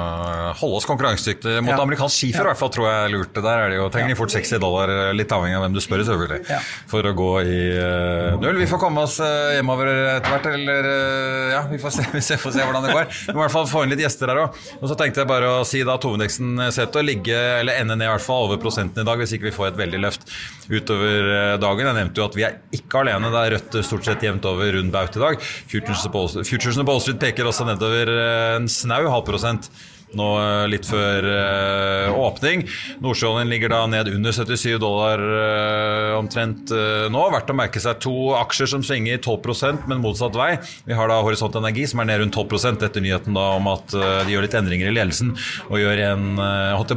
holde 0.60 0.78
oss 0.78 0.86
konkurransedyktige 0.86 1.64
mot 1.66 1.74
ja. 1.74 1.80
amerikansk 1.82 2.14
skifer, 2.14 2.46
i 2.46 2.50
hvert 2.52 2.60
fall, 2.60 2.70
tror 2.76 2.86
jeg 2.86 3.06
er 3.08 3.10
lurt. 3.10 3.34
Der 3.34 3.62
er 3.64 3.72
det 3.72 3.80
jo, 3.80 3.88
trenger 3.90 4.14
de 4.14 4.18
fort 4.20 4.34
60 4.36 4.60
dollar, 4.62 4.92
litt 5.18 5.32
avhengig 5.34 5.58
av 5.58 5.64
hvem 5.66 5.74
du 5.74 5.80
spør, 5.82 6.04
selvfølgelig, 6.06 6.44
ja. 6.46 6.60
for 6.92 7.10
å 7.10 7.14
gå 7.18 7.30
i 7.42 7.56
uh, 7.82 8.38
null. 8.38 8.60
Vi 8.62 8.68
får 8.70 8.82
komme 8.84 9.02
oss 9.08 9.18
uh, 9.24 9.56
hjemover 9.56 9.90
etter 9.90 10.30
hvert, 10.30 10.46
eller 10.52 10.90
uh, 10.92 11.56
ja, 11.56 11.64
vi 11.72 11.80
får 11.82 11.96
se, 11.96 12.06
vi 12.14 12.22
får 12.22 12.54
se 12.54 12.68
hvordan 12.70 12.86
det 12.86 12.94
går. 12.94 13.10
Vi 13.10 13.34
må 13.34 13.42
i 13.42 13.46
hvert 13.48 13.56
fall 13.56 13.66
få 13.72 13.82
inn 13.88 13.96
litt 13.96 14.04
gjester 14.04 14.30
her 14.30 14.44
òg. 14.44 14.60
Og 14.78 14.92
så 14.92 15.00
tenkte 15.00 15.24
jeg 15.24 15.32
bare 15.34 15.50
å 15.56 15.66
si 15.66 15.82
da 15.82 15.98
ut 15.98 16.06
til 16.06 17.02
å 17.02 17.06
ligge, 17.08 17.42
eller 17.64 17.82
ende 17.82 17.98
ned 17.98 18.06
i 18.06 18.14
hvert 18.14 18.28
fall 18.28 18.46
over 18.52 18.62
prosenten 18.62 19.02
i 19.02 19.10
dag, 19.10 19.26
hvis 19.26 19.34
ikke 19.40 19.50
vi 19.50 19.56
får 19.58 19.72
et 19.72 19.82
veldig 19.82 20.04
løft 20.06 20.30
utover 20.70 21.58
dagen. 21.58 21.90
Jeg 21.90 21.98
nevnte 21.98 22.22
jo 22.22 22.28
at 22.30 22.38
vi 22.38 22.46
er 22.46 22.62
ikke 22.78 23.02
alene. 23.02 23.34
Det 23.34 23.42
er 23.42 23.56
rødt 23.58 23.82
stort 23.90 24.06
sett 24.06 24.30
jevnt 24.30 24.46
over 24.46 24.70
rund 24.78 24.94
baut 24.94 25.18
i 25.18 25.26
dag. 25.26 25.50
Futuresene 25.74 26.14
på 26.14 26.94
Wall 26.94 27.02
Street 27.02 27.22
peker 27.26 27.50
også 27.50 27.66
nedover 27.66 28.14
en 28.60 28.70
snau 28.70 29.02
halv 29.10 29.26
hand 29.68 29.93
nå 30.18 30.30
eh, 30.40 30.66
litt 30.72 30.88
før 30.88 31.26
uh, 31.28 32.18
åpning. 32.24 32.64
Nordsjøoljen 33.04 33.52
ligger 33.52 33.74
da 33.74 33.82
ned 33.90 34.10
under 34.14 34.36
77 34.36 34.78
dollar 34.82 35.22
uh, 35.22 36.18
omtrent 36.20 36.72
uh, 36.74 37.08
nå. 37.14 37.24
Verdt 37.34 37.52
å 37.54 37.58
merke 37.58 37.82
seg 37.84 38.00
to 38.04 38.34
aksjer 38.38 38.70
som 38.76 38.86
svinger 38.86 39.22
12% 39.24 39.88
men 39.90 40.02
motsatt 40.04 40.38
vei. 40.38 40.52
Vi 40.88 40.98
har 40.98 41.12
da 41.12 41.22
Horisont 41.26 41.58
Energi 41.60 41.86
som 41.90 42.04
er 42.04 42.10
ned 42.12 42.24
rundt 42.24 42.38
12% 42.38 42.86
etter 42.86 43.04
nyheten 43.04 43.38
da 43.38 43.48
om 43.58 43.70
at 43.72 43.94
de 43.94 44.34
gjør 44.34 44.46
litt 44.46 44.56
endringer 44.58 44.90
i 44.90 44.94
ledelsen 44.96 45.34
og 45.70 45.78
gjør 45.80 46.00
en, 46.06 46.24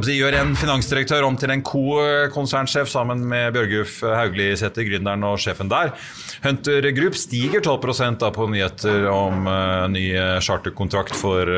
si, 0.05 0.15
gjør 0.17 0.37
en 0.39 0.53
finansdirektør 0.57 1.25
om 1.27 1.37
til 1.39 1.51
en 1.53 1.63
co-konsernsjef 1.65 2.89
sammen 2.91 3.23
med 3.29 3.55
Bjørgulf 3.55 3.99
Hauglisæter, 4.05 4.85
gründeren 4.87 5.25
og 5.27 5.39
sjefen 5.41 5.71
der. 5.71 5.93
Hunter 6.43 6.89
Group 6.95 7.17
stiger 7.19 7.63
12 7.63 8.17
da 8.21 8.31
på 8.33 8.47
nyheter 8.51 9.07
om 9.11 9.47
ny 9.93 10.05
charterkontrakt 10.43 11.15
for 11.17 11.49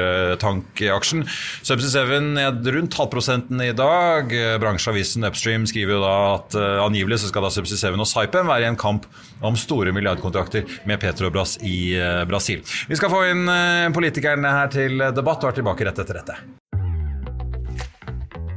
tankaksjen. 0.41 1.25
Subsea 1.61 1.93
Seven 1.93 2.33
ned 2.37 2.67
rundt 2.75 2.97
halvprosenten 2.99 3.61
i 3.63 3.71
dag. 3.77 4.33
Bransjeavisen 4.61 5.27
Upstream 5.29 5.67
skriver 5.69 5.97
jo 5.97 6.03
da 6.03 6.13
at 6.35 6.59
uh, 6.59 6.83
angivelig 6.85 7.21
så 7.23 7.31
skal 7.31 7.47
da 7.47 7.53
Subsea 7.53 7.79
Seven 7.79 8.03
og 8.03 8.09
Saipem 8.09 8.49
være 8.49 8.67
i 8.67 8.69
en 8.69 8.79
kamp 8.79 9.07
om 9.45 9.57
store 9.59 9.93
milliardkontrakter 9.95 10.67
med 10.89 11.01
Petrobras 11.01 11.57
i 11.65 11.95
uh, 11.99 12.23
Brasil. 12.29 12.63
Vi 12.89 12.99
skal 12.99 13.13
få 13.13 13.25
inn 13.31 13.45
uh, 13.49 13.89
politikerne 13.95 14.55
her 14.59 14.73
til 14.73 15.05
debatt 15.15 15.45
og 15.45 15.53
er 15.53 15.61
tilbake 15.61 15.87
rett 15.89 16.03
etter 16.05 16.21
dette. 16.21 16.58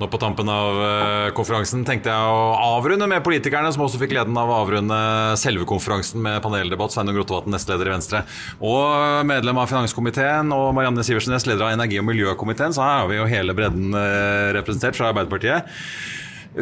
Nå 0.00 0.06
på 0.08 0.16
tampen 0.16 0.48
av 0.48 0.78
eh, 0.80 1.30
konferansen 1.36 1.82
tenkte 1.84 2.08
jeg 2.08 2.28
å 2.32 2.76
avrunde 2.78 3.04
med 3.10 3.20
politikerne, 3.20 3.68
som 3.74 3.82
også 3.84 3.98
fikk 4.00 4.14
gleden 4.14 4.38
av 4.40 4.48
å 4.48 4.62
avrunde 4.62 4.96
selve 5.36 5.66
konferansen 5.68 6.22
med 6.24 6.38
paneldebatt. 6.40 6.94
Sveinung 6.94 7.18
Rotevatn, 7.20 7.52
nestleder 7.52 7.90
i 7.90 7.92
Venstre, 7.92 8.22
og 8.64 9.26
medlem 9.28 9.60
av 9.60 9.68
finanskomiteen. 9.68 10.54
Og 10.56 10.72
Marianne 10.78 11.04
Sivertsen 11.04 11.36
Næss, 11.36 11.44
leder 11.44 11.66
av 11.68 11.74
energi- 11.74 12.00
og 12.00 12.08
miljøkomiteen. 12.08 12.72
Så 12.72 12.80
her 12.80 13.02
har 13.02 13.12
vi 13.12 13.20
jo 13.20 13.28
hele 13.28 13.58
bredden 13.58 13.92
eh, 13.92 14.48
representert 14.56 14.96
fra 14.96 15.12
Arbeiderpartiet. 15.12 15.68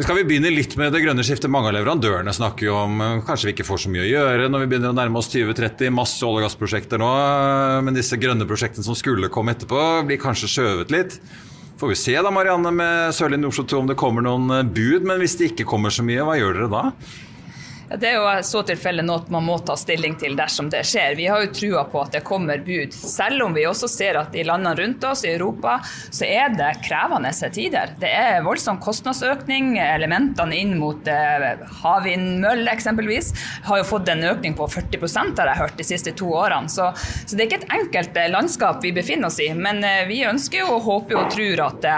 Skal 0.03 0.19
vi 0.19 0.27
begynne 0.27 0.51
litt 0.51 0.75
med 0.77 0.91
det 0.91 0.99
grønne 1.07 1.23
skiftet? 1.23 1.47
Mange 1.49 1.71
av 1.71 1.79
leverandørene 1.79 2.35
snakker 2.35 2.67
jo 2.67 2.75
om 2.83 2.99
eh, 2.99 3.17
kanskje 3.23 3.53
vi 3.53 3.55
ikke 3.55 3.71
får 3.71 3.85
så 3.85 3.93
mye 3.95 4.03
å 4.03 4.13
gjøre 4.17 4.51
når 4.51 4.65
vi 4.65 4.73
begynner 4.73 4.91
å 4.91 4.99
nærme 4.99 5.23
oss 5.23 5.31
2030. 5.31 5.95
Masse 5.95 6.19
olje- 6.27 6.43
og 6.43 6.49
gassprosjekter 6.49 6.99
nå. 6.99 7.13
Men 7.87 7.95
disse 7.95 8.19
grønne 8.19 8.51
prosjektene 8.51 8.83
som 8.83 8.99
skulle 8.99 9.31
komme 9.31 9.55
etterpå, 9.55 9.85
blir 10.11 10.19
kanskje 10.19 10.57
skjøvet 10.59 10.91
litt. 10.91 11.23
Får 11.79 11.87
vi 11.87 11.95
se 11.95 12.11
da, 12.19 12.27
Marianne, 12.27 12.73
med 12.75 13.13
Sørlige 13.15 13.39
Nordsjø 13.39 13.63
2 13.71 13.77
om 13.79 13.87
det 13.87 13.95
kommer 13.99 14.25
noen 14.25 14.51
eh, 14.51 14.65
bud. 14.67 15.05
Men 15.07 15.21
hvis 15.21 15.37
det 15.39 15.53
ikke 15.53 15.65
kommer 15.69 15.93
så 15.95 16.03
mye, 16.03 16.25
hva 16.27 16.35
gjør 16.35 16.57
dere 16.57 16.67
da? 16.73 16.81
Det 17.89 18.05
er 18.05 18.19
jo 18.19 18.43
så 18.45 18.59
tilfelle 18.67 19.01
noe 19.01 19.23
man 19.33 19.47
må 19.47 19.55
ta 19.65 19.73
stilling 19.79 20.13
til 20.21 20.35
dersom 20.37 20.67
det 20.69 20.83
skjer. 20.85 21.15
Vi 21.17 21.25
har 21.25 21.41
jo 21.41 21.53
trua 21.55 21.81
på 21.89 22.03
at 22.03 22.13
det 22.13 22.21
kommer 22.27 22.61
bud, 22.61 22.93
selv 22.93 23.47
om 23.47 23.55
vi 23.57 23.63
også 23.65 23.89
ser 23.89 24.19
at 24.19 24.35
i 24.37 24.43
landene 24.45 24.75
rundt 24.77 25.07
oss 25.09 25.23
i 25.25 25.31
Europa 25.31 25.79
så 25.85 26.27
er 26.27 26.53
det 26.53 26.69
krevende 26.85 27.31
tider. 27.33 27.95
Det 27.97 28.11
er 28.13 28.43
voldsom 28.45 28.77
kostnadsøkning. 28.83 29.79
Elementene 29.81 30.59
inn 30.59 30.75
mot 30.77 31.09
eh, 31.09 31.63
havvindmøller 31.81 32.69
eksempelvis 32.75 33.31
har 33.65 33.81
jo 33.81 33.87
fått 33.89 34.13
en 34.13 34.21
økning 34.35 34.53
på 34.59 34.69
40% 34.69 35.41
har 35.41 35.49
jeg 35.49 35.61
hørt 35.63 35.81
de 35.81 35.87
siste 35.87 36.13
to 36.19 36.29
årene. 36.29 36.69
Så, 36.69 36.91
så 37.25 37.33
det 37.33 37.45
er 37.45 37.49
ikke 37.49 37.61
et 37.63 37.77
enkelt 37.79 38.21
eh, 38.21 38.29
landskap 38.29 38.85
vi 38.85 38.93
befinner 38.93 39.31
oss 39.31 39.41
i. 39.41 39.49
Men 39.57 39.81
eh, 39.81 40.05
vi 40.09 40.21
ønsker 40.29 40.61
jo, 40.61 40.77
håper 40.85 41.23
og 41.23 41.33
tror 41.33 41.65
at 41.71 41.89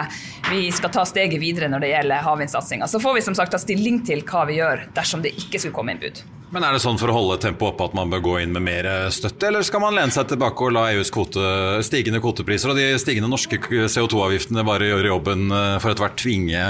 vi 0.52 0.72
skal 0.74 0.92
ta 0.92 1.04
steget 1.08 1.40
videre 1.42 1.68
når 1.72 1.84
det 1.84 1.92
gjelder 1.92 2.26
havvindsatsinga. 2.26 2.88
Så 2.88 3.00
får 3.04 3.20
vi 3.20 3.28
som 3.28 3.36
sagt 3.36 3.52
ta 3.54 3.60
stilling 3.62 4.02
til 4.08 4.24
hva 4.28 4.48
vi 4.48 4.62
gjør 4.62 4.88
dersom 4.96 5.24
det 5.24 5.36
ikke 5.36 5.60
skulle 5.60 5.76
komme 5.76 5.81
inn 5.90 6.02
bud. 6.02 6.22
Men 6.52 6.66
Er 6.68 6.76
det 6.76 6.82
sånn 6.84 7.00
for 7.00 7.08
å 7.08 7.16
holde 7.16 7.38
tempoet 7.40 7.72
oppe 7.72 7.86
at 7.88 7.94
man 7.96 8.10
bør 8.12 8.24
gå 8.26 8.34
inn 8.42 8.52
med 8.52 8.66
mer 8.66 8.88
støtte, 9.16 9.48
eller 9.48 9.64
skal 9.64 9.80
man 9.86 9.96
lene 9.96 10.12
seg 10.12 10.28
tilbake 10.28 10.66
og 10.68 10.74
la 10.76 10.90
EUs 10.92 11.12
kvote, 11.16 11.44
stigende 11.88 12.20
kvotepriser 12.20 12.74
og 12.74 12.76
de 12.76 12.90
stigende 13.00 13.32
norske 13.32 13.56
CO2-avgiftene 13.62 14.66
bare 14.68 14.90
gjøre 14.92 15.14
jobben 15.14 15.48
eh, 15.48 15.78
for 15.80 15.94
etter 15.94 16.04
hvert 16.04 16.20
tvinge 16.20 16.66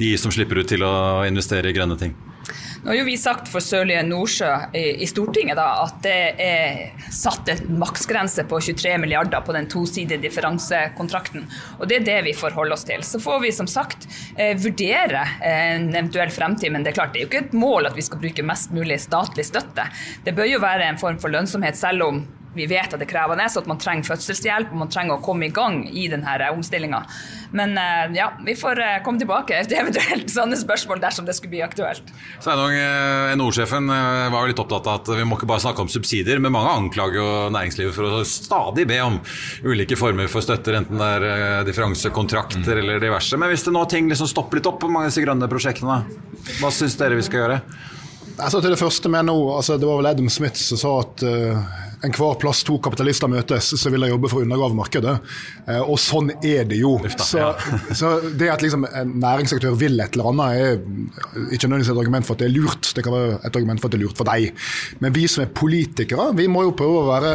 de 0.00 0.14
som 0.16 0.32
slipper 0.32 0.62
ut 0.62 0.72
til 0.72 0.86
å 0.88 0.94
investere 1.28 1.68
i 1.68 1.76
grønne 1.76 2.00
ting? 2.00 2.16
Nå 2.82 2.90
har 2.92 2.98
jo 2.98 3.06
vi 3.06 3.16
sagt 3.20 3.50
for 3.50 3.64
Sørlige 3.64 4.02
Nordsjø 4.06 4.50
i, 4.76 5.06
Stortinget 5.08 5.58
da, 5.58 5.68
at 5.84 6.00
det 6.04 6.18
er 6.42 7.06
satt 7.12 7.48
en 7.52 7.78
maksgrense 7.80 8.44
på 8.48 8.60
23 8.62 8.96
milliarder 9.02 9.44
på 9.44 9.54
den 9.56 9.68
tosidige 9.70 10.20
differansekontrakten. 10.22 11.46
Og 11.80 11.88
det 11.90 12.00
er 12.00 12.08
det 12.08 12.18
vi 12.28 12.36
forholder 12.36 12.76
oss 12.76 12.86
til. 12.88 13.04
Så 13.06 13.20
får 13.22 13.42
vi 13.44 13.52
som 13.54 13.70
sagt 13.70 14.08
eh, 14.36 14.54
vurdere 14.58 15.24
en 15.46 15.90
eventuell 15.92 16.32
fremtid, 16.34 16.72
men 16.72 16.84
det 16.84 16.92
er 16.92 17.00
klart 17.00 17.14
det 17.14 17.22
er 17.22 17.26
jo 17.26 17.32
ikke 17.32 17.44
et 17.46 17.58
mål 17.58 17.90
at 17.90 17.98
vi 17.98 18.06
skal 18.06 18.22
bruke 18.22 18.46
mest 18.46 18.74
mulig 18.74 19.00
statlig 19.02 19.46
støtte. 19.48 19.88
Det 20.24 20.36
bør 20.36 20.50
jo 20.50 20.62
være 20.62 20.88
en 20.90 21.00
form 21.00 21.20
for 21.22 21.32
lønnsomhet, 21.32 21.78
selv 21.78 22.08
om 22.08 22.22
vi 22.54 22.66
vet 22.68 22.92
at 22.92 23.00
det 23.00 23.06
er 23.06 23.12
krevende, 23.12 23.46
så 23.48 23.62
at 23.62 23.68
man 23.70 23.80
trenger 23.80 24.06
fødselshjelp 24.10 24.72
og 24.74 24.82
man 24.84 24.90
trenger 24.92 25.16
å 25.16 25.22
komme 25.24 25.48
i 25.48 25.52
gang 25.54 25.82
i 25.88 26.04
denne 26.12 26.50
omstillinga. 26.52 27.00
Men 27.56 27.76
eh, 27.80 28.12
ja, 28.16 28.30
vi 28.44 28.54
får 28.58 28.80
eh, 28.80 28.98
komme 29.04 29.20
tilbake 29.20 29.60
til 29.68 29.80
eventuelt 29.80 30.32
sånne 30.36 30.58
spørsmål 30.60 31.00
dersom 31.02 31.28
det 31.28 31.36
skulle 31.38 31.54
bli 31.54 31.62
aktuelt. 31.64 32.12
Sveinung, 32.42 32.76
eh, 32.76 33.32
NHO-sjefen 33.38 33.88
var 33.88 34.38
jo 34.38 34.52
litt 34.52 34.62
opptatt 34.62 34.90
av 34.90 35.00
at 35.00 35.12
vi 35.16 35.26
må 35.28 35.38
ikke 35.38 35.48
bare 35.50 35.64
snakke 35.64 35.84
om 35.84 35.92
subsidier, 35.92 36.42
men 36.42 36.54
mange 36.54 36.74
anklager 36.76 37.20
jo 37.20 37.30
næringslivet 37.54 37.96
for 37.96 38.20
å 38.20 38.22
stadig 38.28 38.86
be 38.90 39.00
om 39.04 39.20
ulike 39.64 39.98
former 40.00 40.28
for 40.32 40.44
støtter, 40.44 40.76
enten 40.80 41.00
det 41.00 41.10
er 41.16 41.66
differansekontrakter 41.68 42.76
mm. 42.76 42.82
eller 42.82 43.02
diverse. 43.02 43.40
Men 43.40 43.52
hvis 43.52 43.64
det 43.66 43.74
nå 43.76 43.84
ting 43.90 44.12
liksom 44.12 44.30
stopper 44.30 44.60
litt 44.60 44.68
opp 44.68 44.80
på 44.82 44.92
mange 44.92 45.08
av 45.08 45.14
disse 45.14 45.24
grønne 45.24 45.48
prosjektene, 45.50 46.02
hva 46.60 46.72
syns 46.74 46.96
dere 47.00 47.18
vi 47.18 47.26
skal 47.26 47.44
gjøre? 47.44 47.60
Altså 48.40 48.62
til 48.62 48.72
Det 48.72 48.80
første 48.80 49.10
med 49.12 49.26
NHO, 49.28 49.56
altså 49.58 49.76
det 49.78 49.88
var 49.88 50.00
vel 50.00 50.10
Adam 50.12 50.28
Smith 50.32 50.58
som 50.60 50.80
sa 50.80 50.92
at 51.02 51.24
uh, 51.26 51.81
enhver 52.06 52.38
plass 52.42 52.62
to 52.66 52.78
kapitalister 52.82 53.30
møtes, 53.30 53.72
så 53.78 53.92
vil 53.92 54.04
de 54.04 54.10
jobbe 54.12 54.30
for 54.30 54.40
å 54.40 54.46
undergrave 54.46 54.78
markedet. 54.78 55.14
Uh, 55.68 55.80
og 55.82 55.98
sånn 56.02 56.32
er 56.38 56.66
det 56.68 56.80
jo. 56.80 56.94
Så, 57.16 57.50
så, 58.00 58.14
det 58.38 58.50
at 58.52 58.64
liksom 58.64 58.86
en 58.88 59.16
næringsaktør 59.22 59.76
vil 59.80 60.00
et 60.02 60.16
eller 60.16 60.32
annet, 60.32 60.56
er 60.56 61.52
ikke 61.54 61.70
nødvendigvis 61.70 61.92
et 61.94 62.02
argument 62.04 62.28
for 62.28 62.36
at 62.36 62.44
det 62.44 62.48
er 62.50 62.56
lurt, 62.56 62.92
det 62.96 63.06
kan 63.06 63.16
være 63.16 63.38
et 63.40 63.60
argument 63.60 63.82
for 63.82 63.88
at 63.88 63.96
det 63.96 64.00
er 64.00 64.04
lurt 64.06 64.22
for 64.22 64.30
deg. 64.32 64.64
Men 65.04 65.16
vi 65.16 65.26
som 65.30 65.44
er 65.44 65.54
politikere, 65.62 66.30
vi 66.38 66.48
må 66.50 66.66
jo 66.68 66.76
prøve 66.78 67.02
å 67.02 67.10
være 67.10 67.34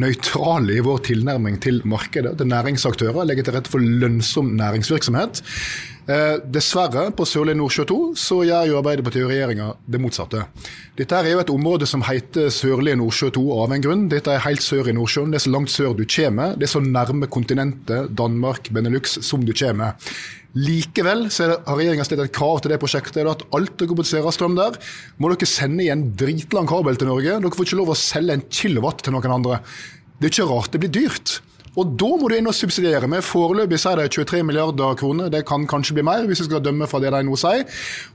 nøytrale 0.00 0.78
i 0.78 0.84
vår 0.84 1.04
tilnærming 1.10 1.60
til 1.62 1.82
markedet, 1.88 2.36
til 2.38 2.50
næringsaktører, 2.50 3.24
legge 3.28 3.46
til 3.46 3.56
rette 3.56 3.72
for 3.72 3.82
lønnsom 3.82 4.54
næringsvirksomhet. 4.58 5.42
Eh, 6.10 6.40
dessverre, 6.42 7.10
på 7.14 7.22
Sørlige 7.28 7.58
Nordsjø 7.60 7.84
2 7.86 7.96
så 8.18 8.40
gjør 8.48 8.66
jo 8.66 8.78
Arbeiderpartiet 8.80 9.26
og 9.26 9.30
regjeringa 9.30 9.66
det 9.86 10.00
motsatte. 10.02 10.40
Dette 10.98 11.18
er 11.20 11.28
jo 11.30 11.42
et 11.42 11.52
område 11.52 11.86
som 11.86 12.02
heter 12.02 12.48
Sørlige 12.50 12.98
Nordsjø 12.98 13.28
2 13.36 13.44
av 13.54 13.74
en 13.76 13.84
grunn. 13.84 14.06
Dette 14.10 14.32
er 14.34 14.42
helt 14.42 14.64
sør 14.64 14.90
i 14.90 14.94
Nordsjøen. 14.96 15.30
Det 15.30 15.38
er 15.38 15.44
så 15.44 15.52
langt 15.54 15.70
sør 15.70 15.94
du 15.94 16.02
kommer. 16.10 16.56
Det 16.58 16.66
er 16.66 16.72
så 16.72 16.82
nærme 16.82 17.28
kontinentet, 17.30 18.10
Danmark, 18.18 18.72
Benelux, 18.74 19.20
som 19.26 19.44
du 19.46 19.52
kommer. 19.54 20.00
Likevel 20.58 21.28
så 21.30 21.46
har 21.52 21.78
regjeringa 21.78 22.08
stilt 22.08 22.24
et 22.24 22.34
krav 22.34 22.58
til 22.58 22.74
det 22.74 22.80
prosjektet. 22.82 23.28
at 23.30 23.46
alt 23.54 23.76
dere 23.78 23.94
produserer 23.94 24.34
strøm 24.34 24.56
der, 24.58 24.80
må 25.18 25.30
dere 25.30 25.46
sende 25.46 25.84
i 25.84 25.92
en 25.94 26.16
dritlang 26.16 26.66
kabel 26.66 26.96
til 26.96 27.06
Norge. 27.06 27.38
Dere 27.38 27.54
får 27.54 27.70
ikke 27.70 27.82
lov 27.84 27.94
å 27.94 28.00
selge 28.00 28.34
en 28.34 28.48
kilowatt 28.50 29.04
til 29.04 29.14
noen 29.14 29.36
andre. 29.36 29.60
Det 30.18 30.26
er 30.26 30.34
ikke 30.34 30.50
rart 30.50 30.72
det 30.72 30.80
blir 30.82 30.90
dyrt. 30.90 31.38
Og 31.78 31.92
da 32.00 32.08
må 32.18 32.26
du 32.28 32.34
inn 32.34 32.50
og 32.50 32.56
subsidiere 32.56 33.06
med. 33.10 33.22
Foreløpig 33.22 33.78
er 33.86 34.00
det 34.00 34.08
23 34.16 34.42
milliarder 34.46 34.96
kroner. 34.98 35.30
Det 35.30 35.44
kan 35.46 35.68
kanskje 35.70 35.94
bli 35.98 36.06
mer, 36.06 36.26
hvis 36.26 36.42
vi 36.42 36.48
skal 36.48 36.64
dømme 36.64 36.88
fra 36.90 36.98
det 37.02 37.12
de 37.14 37.22
nå 37.26 37.38
sier. 37.38 37.62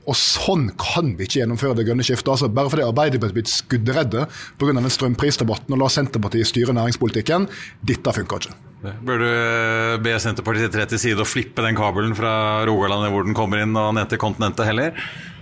Og 0.04 0.18
sånn 0.20 0.68
kan 0.80 1.14
vi 1.16 1.24
ikke 1.24 1.40
gjennomføre 1.40 1.78
det 1.78 1.86
grønne 1.88 2.04
skiftet. 2.06 2.34
Altså, 2.34 2.52
bare 2.52 2.72
fordi 2.72 2.84
Arbeiderpartiet 2.84 3.32
er 3.32 3.38
blitt 3.38 3.52
skuddredde 3.52 4.26
pga. 4.60 4.88
strømprisdebatten 4.96 5.72
og 5.72 5.82
la 5.82 5.88
Senterpartiet 5.92 6.52
styre 6.52 6.76
næringspolitikken. 6.76 7.48
Dette 7.80 8.16
funker 8.20 8.44
ikke. 8.44 8.58
Bør 9.06 9.22
du 9.22 9.26
eh, 9.28 9.94
be 10.02 10.16
Senterpartiet 10.22 10.74
tre 10.74 10.84
til 10.90 11.00
side 11.00 11.22
og 11.22 11.28
flippe 11.28 11.64
den 11.64 11.76
kabelen 11.78 12.14
fra 12.16 12.64
Rogaland 12.68 13.08
hvor 13.12 13.26
den 13.26 13.36
kommer 13.36 13.62
inn 13.62 13.76
og 13.78 13.94
ned 13.96 14.10
til 14.10 14.20
kontinentet 14.22 14.68
heller? 14.68 14.96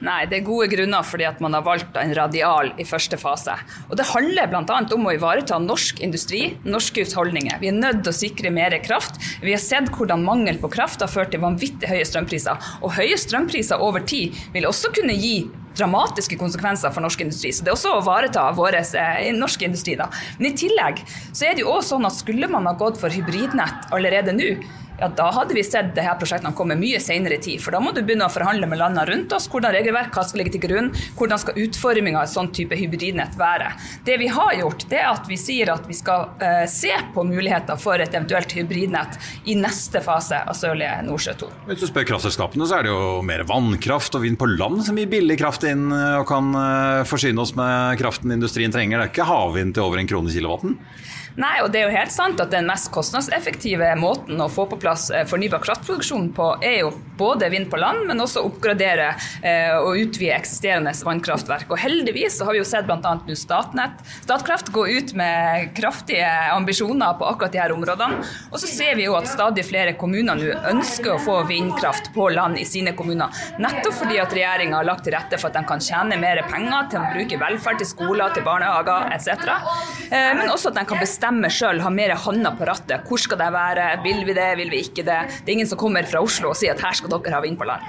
Nei, 0.05 0.25
det 0.29 0.41
er 0.41 0.47
gode 0.47 0.69
grunner 0.73 1.07
fordi 1.07 1.27
at 1.29 1.41
man 1.41 1.55
har 1.57 1.65
valgt 1.65 1.97
en 1.97 2.13
radial 2.17 2.73
i 2.81 2.87
første 2.89 3.17
fase. 3.21 3.55
Og 3.89 3.97
Det 3.97 4.07
handler 4.11 4.51
bl.a. 4.53 4.79
om 4.97 5.09
å 5.09 5.15
ivareta 5.15 5.59
norsk 5.63 6.03
industri, 6.05 6.43
norske 6.67 7.07
husholdninger. 7.07 7.57
Vi 7.63 7.71
er 7.71 7.79
nødt 7.79 8.03
til 8.05 8.13
å 8.13 8.19
sikre 8.19 8.53
mer 8.55 8.77
kraft. 8.85 9.21
Vi 9.45 9.55
har 9.55 9.63
sett 9.63 9.93
hvordan 9.95 10.27
mangel 10.27 10.61
på 10.61 10.73
kraft 10.75 11.05
har 11.05 11.13
ført 11.13 11.33
til 11.33 11.45
vanvittig 11.45 11.89
høye 11.89 12.05
strømpriser. 12.09 12.73
Og 12.83 12.97
høye 12.99 13.17
strømpriser 13.21 13.81
over 13.81 14.05
tid 14.05 14.37
vil 14.55 14.69
også 14.69 14.93
kunne 14.95 15.17
gi 15.17 15.39
dramatiske 15.79 16.39
konsekvenser 16.41 16.93
for 16.95 17.05
norsk 17.05 17.25
industri. 17.25 17.53
Så 17.55 17.65
det 17.65 17.73
er 17.73 17.79
også 17.79 17.97
å 17.97 18.03
ivareta 18.03 18.47
vår 18.57 18.79
eh, 18.81 19.29
norsk 19.37 19.67
industri. 19.67 19.97
Da. 20.01 20.09
Men 20.39 20.53
i 20.53 20.57
tillegg 20.59 21.03
så 21.33 21.49
er 21.49 21.57
det 21.57 21.65
jo 21.65 21.75
også 21.75 21.97
sånn 21.97 22.09
at 22.09 22.17
skulle 22.17 22.51
man 22.51 22.69
ha 22.71 22.75
gått 22.79 23.01
for 23.01 23.13
hybridnett 23.13 23.93
allerede 23.95 24.35
nå, 24.37 24.55
ja, 25.01 25.09
da 25.09 25.31
hadde 25.35 25.55
vi 25.57 25.65
sett 25.67 25.93
det 25.97 26.05
her 26.07 26.17
prosjektene 26.21 26.55
komme 26.57 26.77
mye 26.79 27.01
senere 27.03 27.39
i 27.39 27.43
tid. 27.43 27.63
For 27.63 27.75
da 27.75 27.81
må 27.83 27.93
du 27.95 28.03
begynne 28.03 28.29
å 28.29 28.33
forhandle 28.33 28.69
med 28.71 28.79
landene 28.81 29.07
rundt 29.11 29.35
oss. 29.35 29.49
Hvordan 29.51 29.75
regelverk 29.75 30.15
skal 30.15 30.41
ligge 30.41 30.55
til 30.55 30.65
grunn, 30.65 30.91
hvordan 31.19 31.41
skal 31.43 31.59
utforminga 31.65 32.21
av 32.21 32.29
et 32.29 32.35
sånt 32.35 32.55
type 32.57 32.77
hybridnett 32.79 33.35
være. 33.39 33.73
Det 34.07 34.19
vi 34.21 34.29
har 34.33 34.55
gjort, 34.61 34.87
det 34.91 35.01
er 35.03 35.11
at 35.11 35.29
vi 35.31 35.39
sier 35.41 35.73
at 35.75 35.89
vi 35.91 35.97
skal 35.99 36.29
eh, 36.45 36.65
se 36.71 36.93
på 37.15 37.27
muligheter 37.27 37.79
for 37.81 38.01
et 38.01 38.15
eventuelt 38.15 38.55
hybridnett 38.55 39.19
i 39.51 39.57
neste 39.59 40.03
fase 40.05 40.41
av 40.45 40.57
Sørlige 40.59 41.01
Nordsjø 41.09 41.37
2. 41.43 41.51
Hvis 41.71 41.83
du 41.83 41.89
spør 41.91 42.09
kraftselskapene, 42.13 42.69
så 42.69 42.79
er 42.79 42.87
det 42.87 42.95
jo 42.95 43.19
mer 43.27 43.45
vannkraft 43.49 44.15
og 44.19 44.25
vind 44.27 44.39
på 44.41 44.49
land 44.55 44.85
som 44.87 44.99
gir 44.99 45.11
billig 45.11 45.39
kraft 45.41 45.67
inn 45.69 45.89
og 45.91 46.27
kan 46.29 46.53
uh, 46.55 47.03
forsyne 47.09 47.43
oss 47.43 47.55
med 47.59 47.99
kraften 48.01 48.35
industrien 48.35 48.73
trenger. 48.75 49.01
Det 49.01 49.09
er 49.09 49.15
ikke 49.15 49.29
havvind 49.29 49.75
til 49.75 49.89
over 49.89 50.01
en 50.01 50.11
krone 50.11 50.33
kilowatten? 50.33 50.79
Nei, 51.41 51.57
og 51.65 51.73
det 51.75 51.81
er 51.81 51.89
jo 51.89 51.97
helt 51.97 52.15
sant 52.15 52.39
at 52.43 52.53
den 52.53 52.69
mest 52.69 52.93
kostnadseffektive 52.95 53.89
måten 53.99 54.39
å 54.39 54.47
få 54.53 54.69
på 54.71 54.79
plass 54.79 55.09
eh, 55.11 55.25
fornybar 55.27 55.63
kraftproduksjon 55.65 56.29
på, 56.37 56.47
er 56.63 56.85
jo 56.85 56.93
både 57.19 57.49
vind 57.51 57.67
på 57.71 57.79
land, 57.81 58.05
men 58.07 58.23
også 58.23 58.45
oppgradere 58.47 59.09
eh, 59.43 59.75
og 59.75 59.99
utvide 59.99 60.35
eksisterende 60.37 60.93
vannkraftverk. 61.05 61.67
Og 61.75 61.81
heldigvis 61.83 62.39
så 62.39 62.47
har 62.47 62.55
vi 62.55 62.61
jo 62.63 62.69
sett 62.69 62.87
bl.a. 62.87 63.17
Statnett, 63.35 64.03
Statkraft 64.23 64.71
gå 64.75 64.87
ut 64.95 65.15
med 65.19 65.73
kraftige 65.75 66.29
ambisjoner 66.55 67.19
på 67.19 67.27
akkurat 67.27 67.55
de 67.55 67.63
her 67.65 67.75
områdene. 67.75 68.23
Og 68.53 68.61
så 68.63 68.71
ser 68.71 68.95
vi 68.99 69.09
jo 69.09 69.17
at 69.19 69.27
stadig 69.31 69.67
flere 69.67 69.97
kommuner 69.99 70.39
nå 70.39 70.55
ønsker 70.71 71.17
å 71.17 71.23
få 71.23 71.41
vindkraft 71.51 72.13
på 72.15 72.29
land 72.35 72.61
i 72.63 72.67
sine 72.69 72.95
kommuner. 72.95 73.35
Nettopp 73.63 73.99
fordi 74.05 74.21
at 74.23 74.35
regjeringa 74.35 74.79
har 74.79 74.87
lagt 74.87 75.07
til 75.09 75.17
rette 75.17 75.39
for 75.41 75.51
at 75.51 75.59
de 75.59 75.67
kan 75.67 75.83
tjene 75.83 76.19
mer 76.21 76.45
penger 76.51 76.91
til 76.93 77.03
å 77.03 77.11
bruke 77.11 77.43
velferd 77.43 77.83
til 77.83 77.91
skoler, 77.91 78.31
til 78.35 78.47
barnehager 78.47 79.11
etc. 79.15 79.51
Eh, 80.11 80.31
men 80.39 80.47
også 80.53 80.71
at 80.71 80.79
de 80.79 80.87
kan 80.89 81.03
bestemme 81.03 81.24
bestemme 81.25 81.49
sjøl, 81.49 81.79
ha 81.81 81.89
mer 81.89 82.13
hånda 82.21 82.51
på 82.59 82.67
rattet. 82.69 83.07
Hvor 83.09 83.21
skal 83.21 83.39
det 83.41 83.49
være, 83.55 83.85
vil 84.05 84.27
vi 84.29 84.35
det, 84.37 84.51
vil 84.61 84.69
vi 84.69 84.83
ikke 84.85 85.05
det? 85.07 85.23
Det 85.41 85.49
er 85.49 85.55
ingen 85.57 85.71
som 85.71 85.81
kommer 85.81 86.05
fra 86.05 86.21
Oslo 86.21 86.51
og 86.51 86.59
sier 86.59 86.75
at 86.75 86.83
her 86.85 86.99
skal 86.99 87.09
dere 87.15 87.33
ha 87.33 87.41
vind 87.41 87.57
på 87.57 87.65
land. 87.65 87.87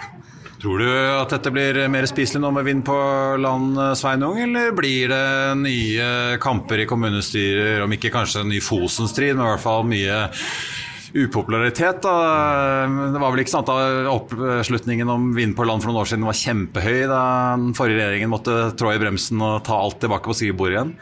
Tror 0.61 0.79
du 0.79 0.87
at 0.87 1.33
dette 1.35 1.51
blir 1.51 1.81
mer 1.91 2.07
spiselig 2.07 2.39
nå 2.39 2.53
med 2.55 2.63
vind 2.63 2.85
på 2.87 2.95
land, 3.43 3.75
Sveinung, 3.99 4.39
eller 4.39 4.71
blir 4.73 5.11
det 5.11 5.27
nye 5.59 6.07
kamper 6.39 6.79
i 6.79 6.87
kommunestyrer, 6.87 7.83
om 7.83 7.91
ikke 7.91 8.13
kanskje 8.13 8.45
en 8.45 8.53
ny 8.53 8.61
Fosen-strid, 8.63 9.35
men 9.35 9.43
i 9.43 9.51
hvert 9.51 9.65
fall 9.65 9.83
mye 9.89 10.21
upopularitet. 11.15 11.99
Da. 12.07 12.15
Det 12.87 13.19
var 13.19 13.35
vel 13.35 13.43
ikke 13.43 13.55
sant 13.57 13.71
at 13.71 14.07
oppslutningen 14.13 15.11
om 15.11 15.33
vind 15.35 15.57
på 15.59 15.67
land 15.67 15.83
for 15.83 15.91
noen 15.91 16.05
år 16.05 16.13
siden 16.13 16.27
var 16.27 16.39
kjempehøy 16.39 17.03
da 17.11 17.25
den 17.59 17.75
forrige 17.75 17.99
regjeringen 17.99 18.31
måtte 18.31 18.61
trå 18.79 18.95
i 18.95 19.03
bremsen 19.03 19.43
og 19.43 19.59
ta 19.67 19.75
alt 19.75 19.99
tilbake 20.03 20.31
på 20.31 20.39
skrivebordet 20.39 20.79
igjen? 20.79 20.95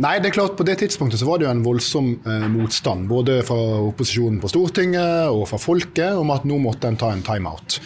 Nei, 0.00 0.16
det 0.22 0.30
er 0.30 0.38
klart 0.38 0.56
På 0.56 0.64
det 0.64 0.78
tidspunktet 0.80 1.20
så 1.20 1.28
var 1.28 1.40
det 1.40 1.44
jo 1.46 1.52
en 1.52 1.66
voldsom 1.66 2.14
eh, 2.24 2.48
motstand, 2.48 3.04
både 3.10 3.42
fra 3.44 3.58
opposisjonen 3.90 4.40
på 4.40 4.48
Stortinget 4.48 5.28
og 5.28 5.44
fra 5.50 5.60
folket, 5.60 6.16
om 6.16 6.32
at 6.32 6.46
nå 6.48 6.56
måtte 6.62 6.88
en 6.88 6.96
ta 6.96 7.10
en 7.12 7.24
timeout. 7.26 7.76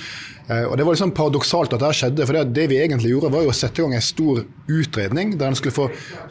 Eh, 0.47 0.63
og 0.63 0.77
Det 0.79 0.85
var 0.87 0.95
liksom 0.95 1.15
paradoksalt 1.17 1.75
at 1.75 1.83
det 1.83 1.91
skjedde. 1.99 2.27
for 2.27 2.39
det, 2.39 2.45
det 2.55 2.69
vi 2.71 2.79
egentlig 2.79 3.11
gjorde, 3.11 3.33
var 3.35 3.43
jo 3.43 3.51
å 3.51 3.57
sette 3.57 3.83
i 3.83 3.87
gang 3.87 3.97
en 3.99 4.05
stor 4.07 4.45
utredning 4.71 5.35
der 5.35 5.51
en 5.51 5.59
skulle 5.59 5.75
få 5.75 5.89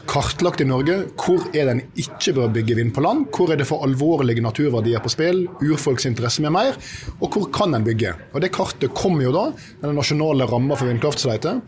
kartlagt 0.08 0.64
i 0.64 0.68
Norge 0.68 0.96
hvor 1.20 1.44
er 1.52 1.68
det 1.68 1.74
en 1.74 1.84
ikke 2.06 2.34
bør 2.38 2.54
bygge 2.56 2.78
vind 2.80 2.94
på 2.96 3.04
land, 3.04 3.28
hvor 3.36 3.52
er 3.52 3.60
det 3.60 3.68
for 3.68 3.84
alvorlige 3.84 4.44
naturverdier 4.44 5.04
på 5.04 5.12
spill, 5.12 5.44
urfolks 5.60 6.08
interesse 6.08 6.40
med 6.40 6.56
mer, 6.56 6.80
og 7.20 7.36
hvor 7.36 7.50
kan 7.52 7.76
en 7.76 7.84
bygge. 7.84 8.16
Og 8.32 8.40
Det 8.40 8.52
kartet 8.56 8.96
kom 8.96 9.20
jo 9.20 9.36
da, 9.36 9.50
den 9.84 9.96
nasjonale 10.00 10.48
ramma 10.48 10.80
for 10.80 10.88
vindkraftsløyte. 10.88 11.60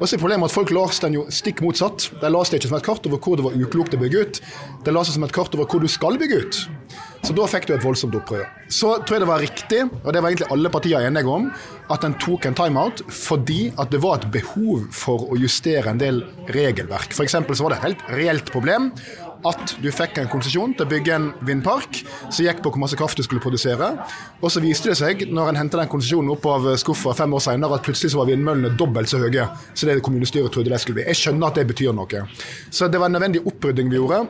Og 0.00 0.08
så 0.08 0.16
er 0.16 0.22
problemet 0.22 0.48
at 0.48 0.54
Folk 0.56 0.72
leste 0.72 1.04
den 1.06 1.18
jo 1.18 1.26
stikk 1.28 1.60
motsatt. 1.60 2.08
De 2.22 2.28
det 2.32 2.56
ikke 2.56 2.70
som 2.70 2.78
et 2.78 2.86
kart 2.86 3.06
over 3.06 3.20
hvor 3.20 3.36
det 3.36 3.44
var 3.44 3.56
uklokt 3.56 3.94
å 3.94 4.00
bygge 4.00 4.22
ut, 4.24 4.40
de 4.86 4.94
det 4.96 5.04
som 5.12 5.26
et 5.26 5.34
kart 5.36 5.54
over 5.54 5.68
hvor 5.68 5.84
du 5.84 5.88
skal 5.92 6.16
bygge 6.20 6.40
ut. 6.40 6.60
Så 7.20 7.34
da 7.36 7.44
fikk 7.44 7.66
du 7.68 7.74
et 7.74 7.84
voldsomt 7.84 8.16
opprør. 8.16 8.46
Så 8.72 8.94
tror 9.04 9.18
jeg 9.18 9.22
det 9.26 9.28
var 9.28 9.42
riktig, 9.44 9.80
og 9.84 10.08
det 10.08 10.22
var 10.22 10.32
egentlig 10.32 10.48
alle 10.54 10.72
partier 10.72 11.04
enige 11.04 11.28
om, 11.28 11.50
at 11.92 12.06
en 12.06 12.16
tok 12.22 12.48
en 12.48 12.56
timeout 12.56 13.02
fordi 13.12 13.60
at 13.76 13.92
det 13.92 14.00
var 14.00 14.22
et 14.22 14.30
behov 14.32 14.86
for 14.96 15.28
å 15.28 15.36
justere 15.40 15.92
en 15.92 16.00
del 16.00 16.22
regelverk. 16.56 17.12
F.eks. 17.12 17.36
så 17.36 17.66
var 17.66 17.74
det 17.74 17.80
et 17.80 17.88
helt 17.90 18.06
reelt 18.16 18.54
problem 18.54 18.88
at 19.46 19.74
du 19.80 19.88
fikk 19.94 20.18
en 20.20 20.30
konsesjon 20.30 20.74
til 20.76 20.86
å 20.86 20.90
bygge 20.90 21.14
en 21.16 21.28
vindpark 21.46 22.02
som 22.28 22.44
gikk 22.44 22.60
på 22.64 22.72
hvor 22.72 22.82
masse 22.82 22.98
kraft 22.98 23.20
du 23.20 23.24
skulle 23.24 23.42
produsere. 23.42 23.92
Og 24.40 24.52
så 24.52 24.62
viste 24.64 24.92
det 24.92 24.98
seg, 25.00 25.24
når 25.30 25.52
en 25.52 25.62
henta 25.62 25.80
den 25.80 25.90
konsesjonen 25.92 26.34
opp 26.34 26.46
av 26.50 26.68
skuffa 26.80 27.14
fem 27.16 27.34
år 27.36 27.44
senere, 27.46 27.78
at 27.78 27.86
plutselig 27.86 28.12
så 28.14 28.20
var 28.20 28.30
vindmøllene 28.32 28.74
dobbelt 28.80 29.10
så 29.10 29.22
høye 29.22 29.48
som 29.72 29.88
det 29.88 30.00
kommunestyret 30.04 30.52
trodde 30.54 30.72
de 30.72 30.82
skulle 30.82 31.00
bli. 31.00 31.08
Jeg 31.08 31.22
skjønner 31.22 31.50
at 31.50 31.60
det 31.60 31.66
betyr 31.72 31.96
noe. 31.96 32.26
Så 32.70 32.90
det 32.90 33.00
var 33.00 33.10
en 33.10 33.18
nødvendig 33.18 33.44
opprydding 33.48 33.92
vi 33.92 34.00
gjorde. 34.00 34.24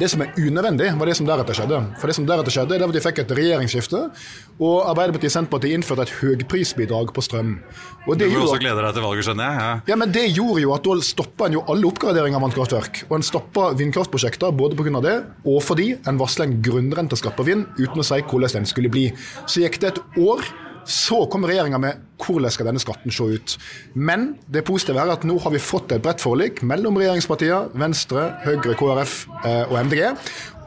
Det 0.00 0.08
som 0.10 0.22
er 0.24 0.32
unødvendig, 0.38 0.88
var 0.98 1.08
det 1.10 1.16
som 1.18 1.28
deretter 1.28 1.56
skjedde. 1.56 1.78
For 2.00 2.10
det 2.10 2.16
som 2.16 2.26
deretter 2.28 2.54
skjedde, 2.54 2.74
det 2.74 2.82
var 2.82 2.92
at 2.92 2.96
de 2.96 3.02
fikk 3.04 3.20
et 3.22 3.34
regjeringsskifte, 3.38 4.00
og 4.58 4.74
Arbeiderpartiet 4.90 5.30
og 5.30 5.34
Senterpartiet 5.36 5.76
innførte 5.76 6.06
et 6.06 6.14
høgprisbidrag 6.18 7.12
på 7.14 7.24
strøm. 7.24 7.54
Og 8.08 8.18
det 8.18 8.30
du 8.30 8.36
må 8.36 8.44
også 8.48 8.60
glede 8.62 8.82
deg 8.82 8.96
til 8.96 9.06
valget, 9.06 9.28
skjønner 9.28 9.46
jeg? 9.46 9.62
Ja. 9.62 9.76
ja, 9.92 9.98
men 10.00 10.14
det 10.14 10.26
gjorde 10.32 10.64
jo 10.64 10.74
at 10.74 10.88
da 10.88 10.98
stoppa 11.06 11.48
en 11.48 11.58
jo 11.58 11.64
alle 11.70 11.88
oppgraderinger 11.90 12.40
av 12.40 12.46
vannkraftverk. 12.48 13.04
Og 13.08 13.16
en 13.18 13.26
stoppa 13.30 13.70
vindkraftprosjekter 13.78 14.54
både 14.56 14.78
pga. 14.78 15.00
det, 15.04 15.16
og 15.46 15.62
fordi 15.64 15.92
en 16.08 16.20
varsla 16.20 16.48
en 16.48 16.58
grunnrenteskatt 16.64 17.38
på 17.38 17.46
vind 17.46 17.66
uten 17.78 18.02
å 18.02 18.06
si 18.06 18.20
hvordan 18.22 18.60
den 18.60 18.70
skulle 18.70 18.92
bli. 18.92 19.08
Så 19.46 19.62
gikk 19.62 19.80
det 19.82 19.94
et 19.94 20.04
år 20.20 20.44
så 20.84 21.24
kom 21.32 21.46
regjeringa 21.48 21.78
med 21.80 22.00
hvordan 22.24 22.54
skal 22.54 22.70
denne 22.70 22.82
skatten 22.82 23.14
se 23.14 23.28
ut. 23.36 23.56
Men 23.94 24.34
det 24.50 24.64
positive 24.68 25.02
er 25.02 25.14
at 25.14 25.26
nå 25.28 25.38
har 25.44 25.54
vi 25.54 25.62
fått 25.62 25.94
et 25.94 26.04
bredt 26.04 26.24
forlik 26.24 26.62
mellom 26.66 26.98
regjeringspartiene, 27.00 27.74
Venstre, 27.80 28.30
Høyre, 28.44 28.76
KrF 28.78 29.16
eh, 29.44 29.64
og 29.70 29.78
MDG 29.86 30.04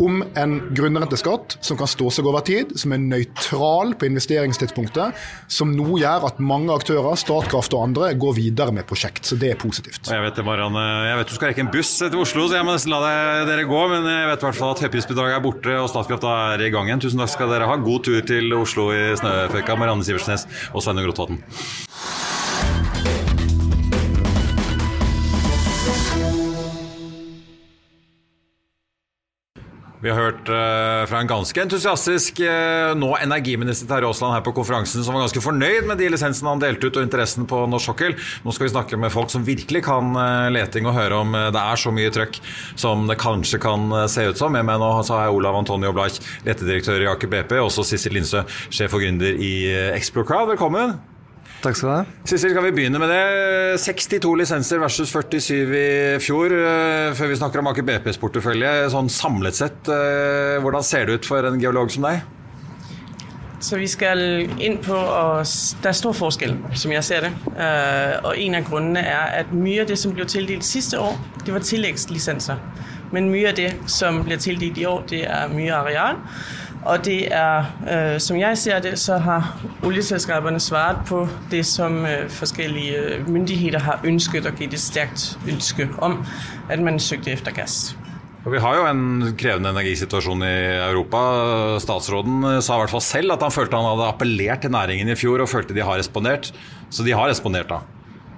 om 0.04 0.22
en 0.38 0.58
grunnrenteskatt 0.76 1.58
som 1.66 1.78
kan 1.80 1.90
stå 1.90 2.10
seg 2.14 2.28
over 2.30 2.44
tid, 2.46 2.74
som 2.80 2.94
er 2.94 3.02
nøytral 3.02 3.96
på 3.98 4.08
investeringstidspunktet, 4.10 5.18
som 5.52 5.74
nå 5.74 6.00
gjør 6.02 6.28
at 6.30 6.42
mange 6.44 6.74
aktører, 6.74 7.18
Statkraft 7.18 7.74
og 7.74 7.88
andre, 7.88 8.12
går 8.20 8.36
videre 8.38 8.74
med 8.76 8.88
prosjekt. 8.90 9.26
Så 9.26 9.38
det 9.40 9.54
er 9.54 9.60
positivt. 9.62 10.10
Jeg 10.12 10.24
vet 10.24 10.42
Marianne. 10.46 10.84
Jeg 11.08 11.20
vet 11.20 11.32
du 11.32 11.36
skal 11.38 11.52
rekke 11.52 11.66
en 11.66 11.72
buss 11.74 11.96
til 12.00 12.20
Oslo, 12.22 12.48
så 12.48 12.60
jeg 12.60 12.68
må 12.68 12.76
nesten 12.76 12.94
la 12.94 13.02
dere 13.50 13.66
gå. 13.70 13.82
Men 13.94 14.06
jeg 14.12 14.30
vet 14.32 14.46
i 14.46 14.48
hvert 14.50 14.60
fall 14.60 14.76
at 14.76 14.84
høyprisbidraget 14.86 15.40
er 15.40 15.44
borte 15.44 15.78
og 15.82 15.90
Statkraft 15.92 16.28
er 16.30 16.66
i 16.68 16.72
gang 16.74 16.92
igjen. 16.92 17.04
Tusen 17.08 17.24
takk 17.24 17.34
skal 17.34 17.54
dere 17.54 17.70
ha. 17.70 17.80
God 17.82 18.06
tur 18.08 18.22
til 18.28 18.54
Oslo 18.58 18.90
i 18.94 19.02
snøføyka, 19.18 19.78
Marianne 19.80 20.06
Siversnes 20.06 20.46
og 20.74 20.86
Sveinung 20.86 21.10
Rotevatn. 21.10 21.42
Vi 29.98 30.12
har 30.14 30.20
hørt 30.20 30.50
uh, 30.50 31.08
fra 31.10 31.20
en 31.24 31.30
ganske 31.30 31.62
entusiastisk 31.64 32.38
uh, 32.46 32.94
nå 32.96 33.10
energiminister 33.18 33.90
Terje 33.90 34.06
Aasland 34.06 34.36
her 34.36 34.44
på 34.46 34.54
konferansen, 34.60 35.02
som 35.04 35.18
var 35.18 35.26
ganske 35.26 35.42
fornøyd 35.42 35.90
med 35.90 35.98
de 35.98 36.12
lisensene 36.14 36.54
han 36.54 36.62
delte 36.62 36.88
ut 36.88 37.00
og 37.00 37.08
interessen 37.08 37.48
på 37.50 37.64
norsk 37.68 37.90
sokkel. 37.90 38.14
Nå 38.46 38.54
skal 38.54 38.68
vi 38.68 38.74
snakke 38.76 39.02
med 39.02 39.14
folk 39.14 39.34
som 39.34 39.48
virkelig 39.48 39.84
kan 39.90 40.14
uh, 40.14 40.52
leting 40.54 40.86
og 40.86 40.96
høre 41.00 41.24
om 41.24 41.34
det 41.34 41.64
er 41.64 41.82
så 41.82 41.92
mye 41.92 42.14
trøkk 42.14 42.40
som 42.78 43.10
det 43.10 43.18
kanskje 43.20 43.62
kan 43.64 43.90
se 44.12 44.30
ut 44.30 44.38
som. 44.38 44.54
Med 44.54 44.70
meg 44.70 44.80
nå 44.80 44.94
så 45.02 45.18
har 45.18 45.28
jeg 45.28 45.42
Olav 45.42 45.58
Antonio 45.64 45.92
Blach, 45.98 46.22
letedirektør 46.46 47.02
i 47.02 47.12
Aker 47.12 47.34
BP, 47.34 47.58
og 47.58 47.72
også 47.72 47.90
Sissel 47.92 48.16
Linsø, 48.20 48.46
sjef 48.70 48.94
og 48.94 49.04
gründer 49.04 49.34
i 49.34 49.54
Explocrowd. 49.98 50.54
Velkommen. 50.54 51.00
Takk 51.68 51.76
skal 51.76 51.90
du 51.90 51.92
ha. 51.92 52.04
Sissel, 52.24 52.54
skal 52.54 52.64
vi 52.70 52.72
begynne 52.78 53.00
med 53.02 53.10
det? 53.12 53.80
62 53.84 54.30
lisenser 54.40 54.80
versus 54.80 55.12
47 55.12 55.74
i 55.76 55.88
fjor. 56.24 56.54
Eh, 56.56 57.12
før 57.18 57.28
vi 57.28 57.40
snakker 57.42 57.60
om 57.60 57.68
Aker 57.74 57.84
BPs 57.84 58.20
portefølje, 58.22 58.72
sånn 58.94 59.12
samlet 59.12 59.58
sett, 59.58 59.90
eh, 59.92 60.62
hvordan 60.64 60.86
ser 60.88 61.10
det 61.10 61.18
ut 61.18 61.28
for 61.28 61.44
en 61.44 61.60
geolog 61.60 61.92
som 61.92 62.08
deg? 62.08 62.22
Så 63.60 63.76
vi 63.82 63.88
skal 63.90 64.20
inn 64.62 64.78
på 64.78 64.94
og 64.94 65.44
Det 65.82 65.90
er 65.90 65.98
stor 65.98 66.14
forskjell, 66.14 66.56
som 66.78 66.92
jeg 66.94 67.04
ser 67.04 67.28
det. 67.28 67.34
Eh, 67.58 68.16
og 68.24 68.38
en 68.38 68.56
av 68.56 68.64
grunnene 68.64 69.04
er 69.04 69.42
at 69.42 69.52
mye 69.52 69.82
av 69.82 69.88
det 69.88 69.98
som 70.00 70.14
ble 70.14 70.24
tildelt 70.24 70.64
siste 70.64 70.96
år, 70.96 71.18
det 71.44 71.52
var 71.52 71.60
tilleggslisenser. 71.60 72.64
Men 73.12 73.30
mye 73.32 73.50
av 73.50 73.56
det 73.56 73.74
som 73.88 74.24
blir 74.24 74.38
tildelt 74.38 74.78
i 74.78 74.86
år, 74.86 75.04
det 75.10 75.26
er 75.26 75.52
mye 75.52 75.74
areal. 75.74 76.16
Og 76.86 77.06
det 77.06 77.34
er, 77.34 77.66
øh, 77.92 78.20
som 78.20 78.38
jeg 78.38 78.58
ser 78.58 78.80
det, 78.80 79.00
så 79.00 79.18
har 79.18 79.58
oljeselskapene 79.84 80.60
svaret 80.60 80.98
på 81.08 81.28
det 81.52 81.66
som 81.66 82.06
øh, 82.06 82.30
forskellige 82.30 83.24
myndigheter 83.28 83.80
har 83.80 84.00
ønsket 84.04 84.46
og 84.46 84.56
gitt 84.60 84.74
et 84.74 84.80
sterkt 84.80 85.38
ønske 85.50 85.90
om, 85.98 86.26
at 86.70 86.80
man 86.80 87.00
søkte 87.00 87.32
efter 87.32 87.52
gass. 87.52 87.98
Vi 88.48 88.60
har 88.64 88.78
jo 88.78 88.86
en 88.88 89.34
krevende 89.36 89.74
energisituasjon 89.74 90.44
i 90.48 90.56
Europa. 90.78 91.20
Statsråden 91.84 92.62
sa 92.64 92.78
i 92.78 92.84
hvert 92.86 92.94
fall 92.96 93.04
selv 93.04 93.36
at 93.36 93.44
han 93.44 93.52
følte 93.52 93.76
han 93.76 93.90
hadde 93.90 94.08
appellert 94.08 94.64
til 94.64 94.72
næringen 94.72 95.12
i 95.12 95.18
fjor, 95.20 95.44
og 95.44 95.52
følte 95.52 95.76
de 95.76 95.84
har 95.84 96.00
respondert. 96.00 96.54
Så 96.90 97.04
de 97.04 97.12
har 97.12 97.28
respondert, 97.28 97.68
da. 97.68 97.82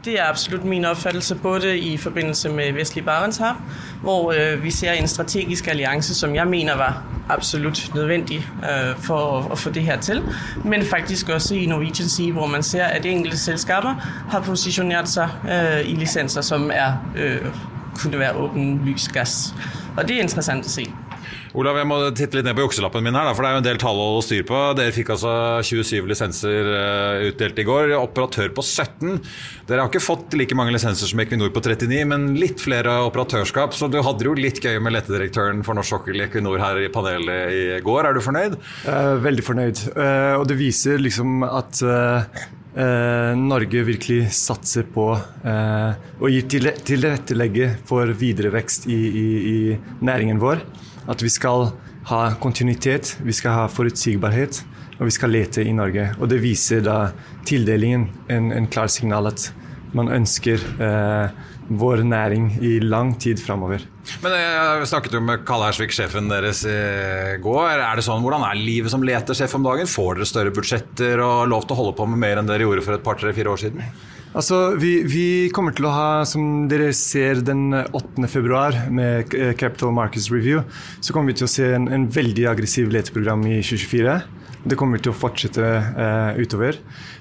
Det 0.05 0.19
er 0.19 0.23
absolut 0.23 0.63
min 0.63 0.85
oppfattelse 0.85 1.35
på 1.35 1.57
det 1.59 1.75
i 1.75 1.97
forbindelse 1.97 2.49
med 2.49 2.73
Vestlig 2.73 3.05
Barentshav, 3.05 3.55
hvor 4.01 4.31
øh, 4.31 4.63
vi 4.63 4.71
ser 4.71 4.91
en 4.91 5.07
strategisk 5.07 5.67
allianse, 5.67 6.15
som 6.15 6.35
jeg 6.35 6.47
mener 6.47 6.75
var 6.77 7.03
absolut 7.29 7.91
nødvendig 7.95 8.37
øh, 8.37 8.97
for 8.97 9.47
å, 9.51 9.55
få 9.55 9.69
det 9.69 9.83
her 9.83 9.99
til. 10.01 10.23
Men 10.63 10.85
faktisk 10.85 11.29
også 11.29 11.55
i 11.55 11.65
Norwegian 11.65 12.09
Sea, 12.09 12.31
hvor 12.31 12.47
man 12.47 12.63
ser 12.63 12.83
at 12.83 13.05
enkelte 13.05 13.37
selskaper 13.37 13.93
har 14.29 14.39
posisjonert 14.39 15.09
seg 15.09 15.29
øh, 15.49 15.89
i 15.89 15.95
lisenser 15.95 16.41
som 16.41 16.71
er, 16.73 16.93
kunne 17.95 18.19
være 18.19 18.33
åpenlys 18.35 19.07
gass. 19.07 19.55
Og 19.97 20.07
det 20.07 20.15
er 20.15 20.21
interessant 20.21 20.65
å 20.65 20.69
se. 20.69 20.87
Olav, 21.57 21.79
jeg 21.79 21.87
må 21.89 21.97
titte 22.13 22.37
litt 22.37 22.45
ned 22.45 22.53
på 22.57 22.67
jukselappen 22.67 23.01
min 23.01 23.15
her, 23.17 23.31
for 23.33 23.41
det 23.41 23.49
er 23.49 23.55
jo 23.55 23.61
en 23.63 23.65
del 23.65 23.79
tall 23.81 23.97
å 23.97 24.03
holde 24.11 24.25
styr 24.27 24.43
på. 24.45 24.57
Dere 24.77 24.93
fikk 24.93 25.09
altså 25.15 25.31
27 25.65 26.09
lisenser 26.11 26.69
uh, 26.69 27.23
utdelt 27.31 27.57
i 27.57 27.65
går. 27.65 27.93
Operatør 27.97 28.51
på 28.53 28.61
17. 28.61 29.17
Dere 29.69 29.81
har 29.81 29.89
ikke 29.89 30.03
fått 30.03 30.37
like 30.37 30.57
mange 30.57 30.75
lisenser 30.75 31.09
som 31.09 31.23
Equinor 31.23 31.49
på 31.55 31.63
39, 31.65 32.03
men 32.11 32.27
litt 32.37 32.61
flere 32.61 32.99
operatørskap. 33.07 33.73
Så 33.73 33.89
du 33.89 33.97
hadde 34.05 34.29
jo 34.29 34.35
litt 34.37 34.61
gøy 34.61 34.77
med 34.77 34.93
lettedirektøren 34.93 35.65
for 35.65 35.79
norsk 35.79 35.95
sokkel 35.95 36.21
i 36.21 36.27
Equinor 36.27 36.61
her 36.61 36.83
i 36.83 36.91
panelet 36.93 37.55
i 37.55 37.65
går. 37.85 38.11
Er 38.11 38.13
du 38.13 38.21
fornøyd? 38.25 38.59
Uh, 38.85 39.17
veldig 39.25 39.49
fornøyd. 39.49 39.83
Uh, 39.97 40.37
og 40.37 40.45
det 40.51 40.61
viser 40.61 41.01
liksom 41.01 41.41
at 41.49 41.81
Uh, 42.69 43.33
Norge 43.33 43.81
virkelig 43.81 44.29
satser 44.37 44.85
på 44.93 45.07
eh, 45.17 45.95
og 46.21 46.29
gir 46.29 46.45
tilrettelegge 46.85 47.71
for 47.89 48.13
videre 48.15 48.51
vekst 48.53 48.85
i, 48.87 48.99
i, 49.09 49.25
i 49.49 50.05
næringen 50.05 50.37
vår. 50.39 50.61
At 51.09 51.23
vi 51.25 51.31
skal 51.33 51.71
ha 52.09 52.21
kontinuitet, 52.41 53.15
vi 53.25 53.33
skal 53.35 53.55
ha 53.57 53.69
forutsigbarhet, 53.71 54.61
og 54.99 55.07
vi 55.07 55.15
skal 55.15 55.33
lete 55.33 55.63
i 55.65 55.73
Norge. 55.75 56.11
Og 56.19 56.29
det 56.31 56.41
viser 56.43 56.83
da 56.85 57.11
tildelingen 57.47 58.09
en, 58.29 58.51
en 58.53 58.67
klar 58.71 58.91
signal 58.91 59.31
at 59.31 59.49
man 59.97 60.11
ønsker 60.13 60.61
eh, 60.85 61.31
vår 61.69 62.03
næring 62.05 62.51
i 62.65 62.75
lang 62.81 63.15
tid 63.21 63.41
framover. 63.41 63.81
Men 64.23 64.35
eh, 64.35 64.79
Jeg 64.81 64.89
snakket 64.91 65.15
jo 65.17 65.21
med 65.23 65.45
Kalle 65.47 65.69
Hersvik, 65.69 65.93
sjefen 65.95 66.29
deres 66.29 66.63
i 66.67 66.77
går. 67.41 67.71
Er 67.77 67.97
det 67.97 68.05
sånn, 68.05 68.21
Hvordan 68.25 68.45
er 68.47 68.59
livet 68.59 68.93
som 68.93 69.05
letersjef 69.05 69.55
om 69.57 69.65
dagen? 69.65 69.89
Får 69.89 70.19
dere 70.19 70.29
større 70.29 70.53
budsjetter 70.55 71.25
og 71.25 71.49
lov 71.49 71.65
til 71.65 71.77
å 71.77 71.81
holde 71.83 71.97
på 71.97 72.09
med 72.09 72.21
mer 72.21 72.41
enn 72.41 72.49
dere 72.49 72.65
gjorde 72.67 72.85
for 72.85 72.97
et 72.97 73.05
par, 73.05 73.19
tre, 73.21 73.33
fire 73.37 73.53
år 73.53 73.61
siden? 73.65 73.85
Altså, 74.29 74.75
vi, 74.77 74.99
vi, 75.09 75.49
kommer 75.49 75.73
til 75.73 75.87
å 75.89 75.93
ha, 75.93 76.09
som 76.29 76.67
dere 76.69 76.91
ser 76.93 77.41
den 77.41 77.73
8. 77.73 78.27
februar 78.29 78.75
med 78.93 79.33
Capital 79.57 79.95
Markets 79.95 80.29
Review, 80.29 80.61
så 81.01 81.15
kommer 81.15 81.33
vi 81.33 81.39
til 81.39 81.47
å 81.47 81.51
se 81.51 81.65
en, 81.73 81.87
en 81.89 82.05
veldig 82.13 82.45
aggressiv 82.51 82.93
leteprogram 82.93 83.41
i 83.49 83.57
2024. 83.63 84.19
Det 84.63 84.75
kommer 84.79 84.99
til 84.99 85.13
å 85.13 85.15
fortsette 85.15 85.63
eh, 85.63 86.39
utover. 86.41 86.79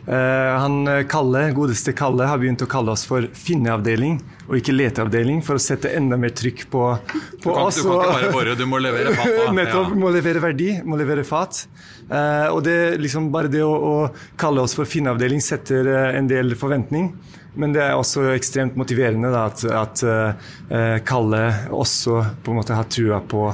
Eh, 0.08 0.54
han 0.58 0.80
Kalle, 1.10 1.44
godeste 1.54 1.94
Kalle 1.96 2.26
har 2.26 2.40
begynt 2.40 2.64
å 2.64 2.68
kalle 2.70 2.94
oss 2.94 3.04
for 3.06 3.28
finneavdeling 3.38 4.18
og 4.48 4.56
ikke 4.58 4.74
leteavdeling, 4.74 5.42
for 5.46 5.60
å 5.60 5.62
sette 5.62 5.92
enda 5.94 6.18
mer 6.18 6.32
trykk 6.34 6.64
på, 6.72 6.82
på 6.98 7.20
du 7.38 7.46
kan, 7.46 7.62
oss. 7.62 7.78
Du 7.78 7.86
kan 7.86 8.00
ikke 8.00 8.16
bare 8.16 8.32
bore, 8.34 8.58
du 8.58 8.64
må 8.66 8.82
levere 8.82 9.14
fat. 9.14 9.32
Da. 9.36 9.48
Nettopp. 9.60 9.92
Ja. 9.92 10.02
Må 10.02 10.12
levere 10.14 10.42
verdi, 10.42 10.70
må 10.82 10.98
levere 10.98 11.24
fat. 11.28 11.62
Eh, 12.08 12.48
og 12.50 12.62
det, 12.66 12.78
liksom, 13.02 13.30
bare 13.34 13.52
det 13.52 13.62
å, 13.62 13.72
å 13.74 13.96
kalle 14.40 14.64
oss 14.64 14.74
for 14.78 14.88
finneavdeling 14.88 15.44
setter 15.44 15.92
en 16.10 16.30
del 16.30 16.56
forventning. 16.58 17.12
Men 17.58 17.74
det 17.74 17.82
er 17.82 17.96
også 17.98 18.28
ekstremt 18.34 18.76
motiverende 18.78 19.32
da, 19.34 19.48
at, 19.50 19.64
at 19.66 20.02
uh, 20.06 20.98
Kalle 21.06 21.42
også 21.74 22.20
på 22.44 22.52
en 22.52 22.60
måte 22.60 22.76
har 22.76 22.86
trua 22.86 23.18
på 23.26 23.48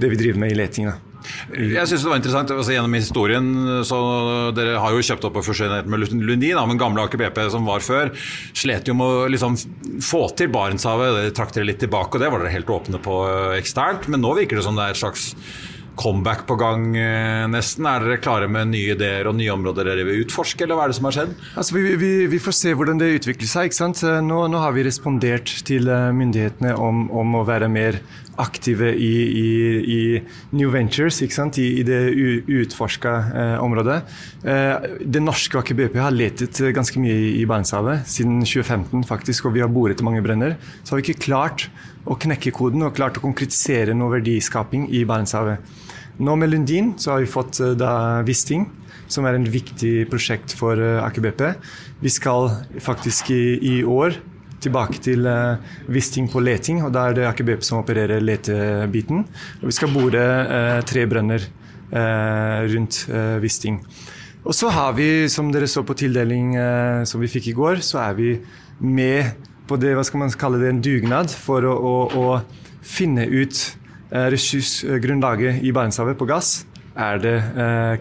det 0.00 0.08
vi 0.14 0.20
driver 0.22 0.40
med 0.46 0.54
i 0.54 0.56
leting. 0.56 0.88
Da. 0.88 1.09
Jeg 1.54 1.88
synes 1.88 2.04
det 2.04 2.10
var 2.10 2.20
interessant 2.20 2.52
altså, 2.54 2.72
Gjennom 2.74 2.94
historien 2.96 3.48
så 3.86 3.98
Dere 4.56 4.78
har 4.82 4.94
jo 4.94 5.02
kjøpt 5.04 5.26
opp 5.28 5.40
og 5.40 5.46
fusjonert 5.46 5.88
med 5.90 6.06
Lundin, 6.10 6.56
da, 6.56 6.64
men 6.68 6.80
gamle 6.80 7.04
Aker 7.04 7.20
BP 7.20 7.42
som 7.52 7.66
var 7.68 7.84
før, 7.84 8.12
slet 8.56 8.88
jo 8.88 8.96
med 8.98 9.06
å 9.06 9.26
liksom, 9.32 9.56
få 10.04 10.24
til 10.38 10.50
Barentshavet. 10.52 11.16
Dere 11.16 11.34
trakk 11.36 11.54
dere 11.56 11.68
litt 11.70 11.82
tilbake, 11.82 12.16
og 12.16 12.22
det 12.22 12.30
var 12.32 12.42
dere 12.42 12.54
helt 12.54 12.72
åpne 12.72 13.00
på 13.02 13.20
eh, 13.28 13.58
eksternt. 13.58 14.08
Men 14.12 14.24
nå 14.24 14.34
virker 14.38 14.58
det 14.58 14.66
som 14.66 14.78
det 14.78 14.86
er 14.86 14.96
et 14.96 15.00
slags 15.00 15.30
comeback 16.00 16.46
på 16.46 16.56
gang, 16.56 16.96
eh, 16.96 17.46
nesten? 17.50 17.86
Er 17.86 18.04
dere 18.04 18.20
klare 18.22 18.48
med 18.48 18.70
nye 18.72 18.94
ideer 18.94 19.28
og 19.28 19.36
nye 19.36 19.52
områder 19.52 19.90
dere 19.90 20.06
vil 20.08 20.24
utforske, 20.24 20.64
eller 20.64 20.78
hva 20.78 20.86
er 20.86 20.92
det 20.92 20.98
som 21.00 21.08
har 21.08 21.16
skjedd? 21.18 21.34
Altså, 21.54 21.76
vi, 21.76 21.94
vi, 22.00 22.12
vi, 22.32 22.40
får 22.40 22.56
se 22.56 22.74
hvordan 22.76 23.00
det 23.00 23.12
utvikler 23.18 23.50
seg. 23.50 23.68
ikke 23.68 23.80
sant? 23.80 24.02
Nå, 24.24 24.40
nå 24.48 24.62
har 24.62 24.74
vi 24.76 24.86
respondert 24.86 25.52
til 25.68 25.90
eh, 25.90 26.10
myndighetene 26.16 26.74
om, 26.78 27.08
om 27.12 27.40
å 27.40 27.46
være 27.48 27.68
mer 27.72 28.00
aktive 28.40 28.92
i, 28.96 29.10
i, 29.40 29.50
i, 29.94 30.00
New 30.56 30.72
Ventures, 30.72 31.20
i, 31.22 31.28
i 31.80 31.84
det 31.86 32.00
uutforska 32.48 33.12
eh, 33.42 33.54
området. 33.62 34.00
Eh, 34.42 34.88
det 35.04 35.22
norske 35.22 35.60
Aker 35.60 35.78
BP 35.78 36.00
har 36.00 36.16
letet 36.16 36.62
ganske 36.74 37.02
mye 37.02 37.14
i, 37.14 37.30
i 37.42 37.46
Barentshavet 37.48 38.08
siden 38.08 38.40
2015, 38.42 39.04
faktisk, 39.08 39.46
og 39.46 39.56
vi 39.56 39.64
har 39.64 39.72
boret 39.72 40.00
i 40.00 40.06
mange 40.06 40.24
brenner. 40.24 40.56
Så 40.82 40.94
har 40.94 41.00
vi 41.00 41.10
ikke 41.10 41.26
klart 41.28 41.68
å 42.08 42.16
knekke 42.16 42.52
koden 42.56 42.86
og 42.86 42.96
klart 42.96 43.20
å 43.20 43.24
konkretisere 43.24 43.94
noe 43.96 44.16
verdiskaping 44.16 44.88
i 44.96 45.04
Barentshavet. 45.08 45.60
Nå 46.20 46.34
med 46.36 46.50
Lundin 46.52 46.94
så 47.00 47.14
har 47.14 47.22
vi 47.22 47.30
fått 47.30 47.62
eh, 47.64 47.76
da 47.78 48.20
Wisting, 48.28 48.66
som 49.10 49.26
er 49.26 49.36
en 49.36 49.48
viktig 49.50 50.04
prosjekt 50.10 50.52
for 50.54 50.78
uh, 50.78 51.02
Aker 51.02 51.24
BP. 51.24 51.40
Vi 52.04 52.12
skal 52.12 52.52
faktisk 52.78 53.32
i, 53.34 53.56
i 53.58 53.76
år 53.82 54.14
tilbake 54.62 55.00
til 55.02 55.26
uh, 55.28 55.58
Wisting 55.92 56.28
på 56.30 56.42
leting, 56.44 56.82
og 56.84 56.92
da 56.94 57.08
er 57.08 57.16
det 57.16 57.26
Aker 57.28 57.46
BP 57.48 57.66
som 57.66 57.80
opererer 57.80 58.22
letebiten. 58.22 59.24
Og 59.60 59.68
vi 59.70 59.76
skal 59.76 59.92
bore 59.94 60.22
uh, 60.22 60.80
tre 60.86 61.06
brønner 61.10 61.44
uh, 61.92 62.66
rundt 62.70 63.02
uh, 63.10 63.36
Wisting. 63.42 63.80
Og 64.40 64.56
så 64.56 64.70
har 64.72 64.94
vi, 64.96 65.28
som 65.28 65.50
dere 65.52 65.68
så 65.68 65.82
på 65.84 65.96
tildeling 66.00 66.54
som 67.04 67.20
vi 67.20 67.28
fikk 67.28 67.50
i 67.50 67.52
går, 67.58 67.82
så 67.84 67.98
er 68.06 68.14
vi 68.16 68.30
med 68.80 69.34
på 69.68 69.76
det, 69.76 69.92
hva 69.92 70.04
skal 70.06 70.22
man 70.22 70.32
kalle 70.32 70.62
det, 70.62 70.70
en 70.72 70.80
dugnad 70.80 71.28
for 71.28 71.66
å, 71.68 71.74
å, 71.76 71.92
å 72.16 72.80
finne 72.80 73.28
ut 73.28 73.60
ressursgrunnlaget 74.10 75.60
i 75.60 75.74
Barentshavet 75.76 76.16
på 76.16 76.30
gass. 76.32 76.62
Det, 76.90 77.34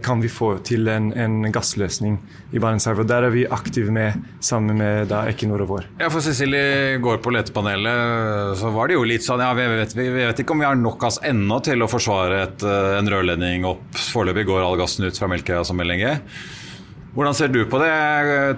kan 0.02 0.22
vi 0.22 0.30
få 0.34 0.48
til 0.66 0.88
en, 0.90 1.12
en 1.14 1.52
gassløsning 1.54 2.16
i 2.52 2.60
Barentshavet? 2.60 3.06
Der 3.08 3.28
er 3.28 3.34
vi 3.34 3.44
aktive 3.46 3.94
med 3.94 4.18
sammen 4.44 4.80
med 4.82 5.12
da 5.12 5.22
Equinor 5.30 5.62
og 5.62 5.70
vår. 5.70 5.86
Ja, 6.02 6.10
for 6.10 6.26
Cecilie 6.26 6.98
går 6.98 7.22
på 7.22 7.32
letepanelet, 7.36 8.58
så 8.58 8.72
var 8.74 8.90
det 8.90 8.98
jo 8.98 9.06
litt 9.08 9.24
sånn 9.24 9.44
ja, 9.46 9.52
vi 9.54 9.68
vet, 9.78 9.94
vi 9.94 10.08
vet 10.16 10.42
ikke 10.42 10.58
om 10.58 10.64
vi 10.64 10.68
har 10.68 10.80
nok 10.80 10.98
gass 11.06 11.22
ennå 11.22 11.62
til 11.66 11.86
å 11.86 11.90
forsvare 11.92 12.42
et, 12.48 12.66
en 12.66 13.14
rørledning 13.14 13.68
opp. 13.70 13.86
Foreløpig 14.10 14.48
går 14.50 14.66
all 14.66 14.80
gassen 14.82 15.06
ut 15.06 15.22
fra 15.22 15.30
Melkøya 15.30 15.62
som 15.70 15.80
LNG. 15.86 16.10
Hvordan 17.14 17.38
ser 17.38 17.54
du 17.54 17.62
på 17.70 17.80
det? 17.82 17.94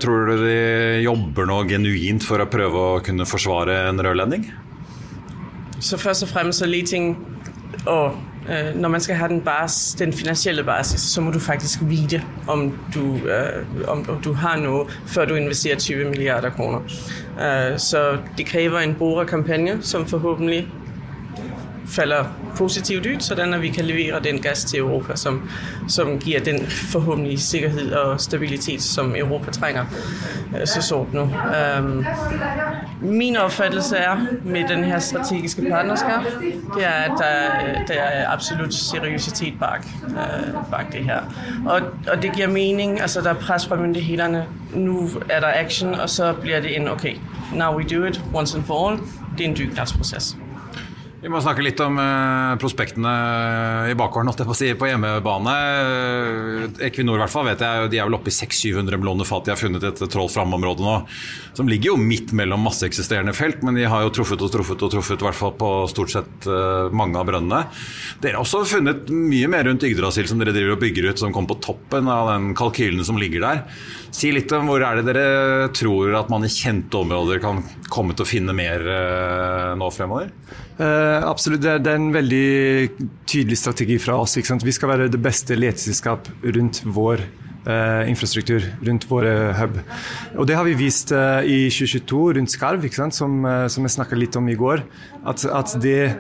Tror 0.04 0.32
du 0.32 0.46
de 0.46 0.58
jobber 1.04 1.48
noe 1.50 1.68
genuint 1.68 2.24
for 2.24 2.44
å 2.44 2.50
prøve 2.52 2.88
å 2.96 3.00
kunne 3.04 3.28
forsvare 3.28 3.84
en 3.92 4.00
rørledning? 4.00 4.48
Så 5.82 6.00
først 6.00 6.24
og 6.28 6.32
fremst 6.32 6.64
så 6.64 6.68
leting 6.70 7.16
og 7.90 8.20
når 8.76 8.90
man 8.90 9.02
skal 9.02 9.16
ha 9.16 9.28
den, 9.28 9.42
bas, 9.42 9.96
den, 10.00 10.14
finansielle 10.14 10.64
basis, 10.64 11.02
så 11.02 11.22
må 11.22 11.32
du 11.32 11.40
faktisk 11.40 11.80
vite 11.82 12.24
om 12.48 12.80
du, 12.94 13.16
øh, 13.16 13.66
om 13.88 14.06
du 14.24 14.34
har 14.34 14.58
noe 14.58 14.86
før 15.08 15.26
du 15.26 15.36
investerer 15.36 15.78
20 15.78 16.10
milliarder 16.10 16.50
kroner. 16.50 16.80
Øh, 17.42 17.80
så 17.80 18.18
det 18.38 18.46
krever 18.46 18.80
en 18.80 18.96
borekampanje 18.96 19.78
som 19.82 20.06
forhåpentlig 20.06 20.68
falder 21.86 22.26
positivt 22.58 23.06
ut, 23.06 23.24
sånn 23.24 23.54
at 23.54 23.62
vi 23.62 23.72
kan 23.74 23.86
levere 23.86 24.20
den 24.24 24.42
gass 24.42 24.66
til 24.70 24.84
Europa 24.84 25.16
som, 25.18 25.42
som 25.88 26.18
gir 26.20 26.44
den 26.46 26.62
forhåpentlig 26.68 27.40
sikkerhet 27.42 27.94
og 27.98 28.22
stabilitet 28.22 28.82
som 28.82 29.16
Europa 29.16 29.52
trenger 29.52 29.86
så 30.66 30.82
sårt 30.82 31.14
nå. 31.14 31.24
Um, 31.24 32.06
min 33.02 33.38
oppfattelse 33.38 33.98
er 33.98 34.26
med 34.44 34.68
denne 34.70 35.02
strategiske 35.02 35.66
partnerskap 35.70 36.28
det 36.76 36.86
er 36.86 36.90
at 36.90 37.12
der, 37.18 37.86
der 37.88 38.02
er 38.02 38.30
absolutt 38.34 38.74
seriøsitet 38.74 39.54
bak, 39.60 39.88
uh, 40.08 40.72
bak 40.72 40.92
det 40.94 41.04
her. 41.04 41.22
Og, 41.66 41.82
og, 42.12 42.22
det 42.22 42.32
gir 42.36 42.48
mening. 42.48 43.02
altså 43.02 43.22
Der 43.22 43.30
er 43.30 43.34
press 43.34 43.68
fra 43.68 43.76
myndighetene. 43.76 44.46
Nå 44.74 45.10
er 45.30 45.40
der 45.40 45.52
action, 45.56 45.96
og 45.96 46.10
så 46.10 46.34
blir 46.42 46.60
det 46.60 46.76
en 46.78 46.88
OK, 46.88 47.06
now 47.54 47.78
we 47.78 47.84
do 47.84 48.06
it 48.06 48.22
once 48.34 48.58
and 48.58 48.66
for 48.66 48.90
all. 48.90 49.00
Det 49.38 49.46
er 49.46 49.50
en 49.50 49.56
dugnadsprosess. 49.56 50.38
Vi 51.22 51.30
må 51.30 51.38
snakke 51.38 51.62
litt 51.62 51.78
om 51.86 52.00
uh, 52.02 52.58
prospektene 52.58 53.12
i 53.92 53.94
bakgården 53.98 54.34
på, 54.42 54.56
på 54.58 54.88
hjemmebane. 54.90 55.52
Equinor 56.88 57.20
i 57.20 57.22
hvert 57.22 57.34
fall 57.34 57.46
vet 57.46 57.62
jeg, 57.62 57.92
de 57.94 58.00
er 58.02 58.08
vel 58.10 58.18
oppe 58.18 58.32
i 58.32 58.34
600-700 58.34 58.98
millioner 58.98 59.30
fat 59.30 59.46
de 59.46 59.54
har 59.54 59.60
funnet 59.60 59.86
et 59.86 60.02
troll 60.10 60.32
fram-område 60.34 60.82
nå. 60.82 60.96
Som 61.54 61.70
ligger 61.70 61.92
jo 61.92 62.00
midt 62.02 62.34
mellom 62.34 62.66
masse 62.66 62.88
eksisterende 62.90 63.36
felt, 63.38 63.62
men 63.62 63.78
de 63.78 63.86
har 63.86 64.02
jo 64.08 64.14
truffet 64.18 64.42
og 64.42 64.50
truffet 64.56 64.82
og 64.82 64.96
truffet 64.96 65.22
hvert 65.22 65.38
fall 65.38 65.54
på 65.62 65.70
stort 65.94 66.16
sett 66.16 66.50
uh, 66.50 66.90
mange 66.90 67.22
av 67.22 67.30
brønnene. 67.30 67.62
Dere 68.24 68.40
har 68.40 68.42
også 68.42 68.64
funnet 68.72 69.14
mye 69.14 69.52
mer 69.52 69.70
rundt 69.70 69.86
Yggdrasil 69.86 70.26
som 70.32 70.42
dere 70.42 70.56
driver 70.58 70.74
og 70.74 70.82
bygger 70.82 71.12
ut, 71.12 71.22
som 71.22 71.38
kom 71.38 71.46
på 71.46 71.60
toppen 71.62 72.10
av 72.10 72.32
den 72.32 72.56
kalkylen 72.58 73.06
som 73.06 73.22
ligger 73.22 73.46
der. 73.46 73.64
Si 74.10 74.34
litt 74.34 74.50
om 74.58 74.74
hvor 74.74 74.82
er 74.82 74.98
det 74.98 75.14
dere 75.14 75.70
tror 75.78 76.18
at 76.18 76.34
man 76.34 76.50
i 76.50 76.52
kjente 76.52 76.98
områder 76.98 77.46
kan 77.46 77.62
komme 77.94 78.18
til 78.18 78.26
å 78.26 78.32
finne 78.34 78.58
mer 78.58 78.90
nå 79.78 79.94
fremover? 79.94 80.34
Uh, 80.82 81.22
absolutt. 81.30 81.62
Det 81.62 81.70
er, 81.76 81.82
det 81.84 81.92
er, 81.92 82.00
en 82.00 82.14
veldig 82.16 83.10
tydelig 83.30 83.60
strategi 83.60 84.00
fra 84.02 84.16
oss. 84.18 84.40
Vi 84.40 84.74
skal 84.74 84.90
være 84.90 85.12
det 85.14 85.22
beste 85.22 85.58
leteselskap 85.60 86.32
rundt 86.56 86.82
vår 86.86 87.22
Uh, 87.62 88.10
infrastruktur 88.10 88.64
rundt 88.82 89.04
våre 89.06 89.54
hub. 89.54 89.76
Og 90.34 90.50
Det 90.50 90.58
har 90.58 90.66
vi 90.66 90.74
vist 90.74 91.14
eh, 91.14 91.46
i 91.46 91.70
2022 91.70 92.34
rundt 92.34 92.50
Skarv, 92.50 92.82
som, 93.14 93.46
eh, 93.46 93.70
som, 93.70 93.86
jeg 93.86 93.94
snakka 93.94 94.18
litt 94.18 94.34
om 94.40 94.48
i 94.50 94.56
går. 94.58 94.82
At, 95.30 95.46
at 95.46 95.76
det 95.84 96.16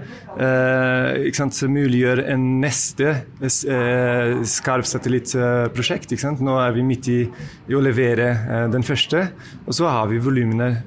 sant, 1.34 1.62
muliggjør 1.65 2.30
en 2.30 2.62
neste 2.62 3.25
Skarv-satellittprosjekt. 3.41 6.13
Nå 6.45 6.62
er 6.62 6.77
vi 6.77 6.86
midt 6.86 7.10
i, 7.10 7.25
i 7.25 7.73
å 7.73 7.82
levere 7.82 8.69
den 8.71 8.84
første, 8.86 9.34
og 9.65 9.73
så 9.73 9.89
har 9.89 10.06
vi 10.13 10.21
volumene 10.21 10.86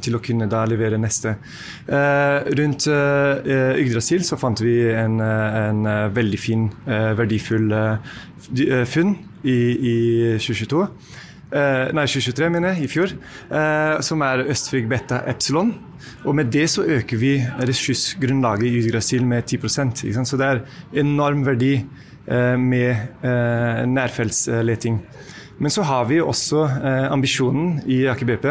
til 0.00 0.14
å 0.14 0.20
kunne 0.22 0.46
da 0.48 0.64
levere 0.70 0.98
neste. 1.02 1.34
rundt 1.90 2.86
Yggdrasil 2.86 4.22
så 4.24 4.36
fant 4.38 4.60
vi 4.62 4.94
en, 4.94 5.20
en 5.20 5.82
veldig 6.14 6.38
fin, 6.40 6.70
verdifull 6.86 7.74
funn 8.88 9.16
i, 9.44 9.56
i 9.90 9.94
2022. 10.38 10.84
Uh, 11.50 11.88
nei, 11.96 12.04
2023, 12.06 12.48
mener 12.54 12.72
jeg, 12.72 12.84
i 12.84 12.90
fjor. 12.90 13.14
uh, 13.50 13.98
som 14.06 14.22
er 14.22 14.44
Østfrig 14.52 14.84
beta 14.90 15.24
epsilon. 15.30 15.72
Og 16.24 16.36
med 16.36 16.52
det 16.52 16.68
så 16.70 16.84
øker 16.84 17.18
vi 17.18 17.32
ressursgrunnlaget 17.66 18.68
i 18.68 18.78
Yggdrasil 18.84 19.26
med 19.26 19.44
10% 19.44 20.24
Så 20.24 20.36
det 20.36 20.46
er 20.46 20.62
enorm 21.02 21.44
verdi 21.46 21.80
uh, 22.30 22.56
med 22.56 22.96
eh, 23.24 23.86
nærfeltsleting. 23.86 25.00
Men 25.60 25.70
så 25.70 25.82
har 25.84 26.06
vi 26.08 26.20
også 26.24 26.62
eh, 26.64 27.06
ambisjonen 27.12 27.82
i 27.84 28.06
Aker 28.08 28.28
BP 28.30 28.46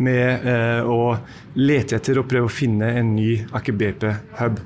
med 0.00 0.46
eh, 0.48 0.86
å 0.88 1.12
lete 1.60 1.98
etter 1.98 2.22
og 2.22 2.30
prøve 2.30 2.48
å 2.48 2.52
finne 2.52 2.94
en 2.96 3.10
ny 3.12 3.42
Aker 3.52 3.76
BP-hub. 3.76 4.62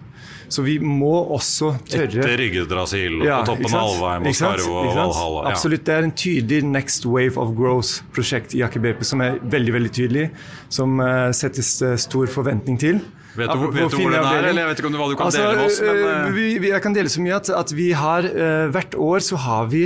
Så 0.50 0.64
vi 0.66 0.76
må 0.82 1.12
også 1.30 1.76
tørre 1.86 2.08
Etter 2.08 2.40
Ryggedrasil, 2.40 3.20
ja, 3.22 3.38
på 3.44 3.52
toppen 3.52 3.70
av 3.70 3.84
Alvheim 3.84 4.26
og 4.26 4.34
Skarv 4.34 4.66
og 4.66 4.88
Valhalla. 4.88 5.44
Ja. 5.44 5.52
Absolutt. 5.54 5.84
Det 5.86 5.94
er 5.94 6.08
en 6.08 6.14
tydelig 6.18 6.64
next 6.66 7.06
wave 7.06 7.38
of 7.38 7.52
growth-prosjekt 7.58 8.56
i 8.58 8.64
Aker 8.66 8.82
BP 8.82 9.04
som 9.06 9.22
er 9.22 9.38
veldig 9.52 9.76
veldig 9.78 9.92
tydelig. 9.94 10.26
Som 10.72 10.98
uh, 10.98 11.30
settes 11.36 11.76
uh, 11.86 11.94
stor 12.02 12.32
forventning 12.34 12.80
til. 12.82 12.98
Vet 13.36 13.46
du, 13.46 13.60
hvor, 13.60 13.70
vet 13.70 13.94
du 13.94 14.00
hvor 14.00 14.10
den 14.10 14.26
er, 14.26 14.48
eller 14.48 14.64
jeg 14.64 14.72
vet 14.72 14.82
ikke 14.82 14.90
om 14.90 14.96
du, 14.96 14.98
hva 14.98 15.06
du 15.12 15.14
kan 15.14 15.28
altså, 15.28 15.44
dele 15.44 15.60
med 15.60 15.68
oss? 15.68 15.78
Men, 15.86 16.02
uh, 16.02 16.34
vi, 16.34 16.48
vi, 16.58 16.72
jeg 16.74 16.84
kan 16.88 16.98
dele 16.98 17.14
så 17.14 17.22
mye 17.22 17.38
at, 17.38 17.52
at 17.60 17.74
vi 17.78 17.86
har 17.94 18.26
hvert 18.74 18.98
år 18.98 19.22
så 19.22 19.38
har 19.46 19.70
vi 19.70 19.84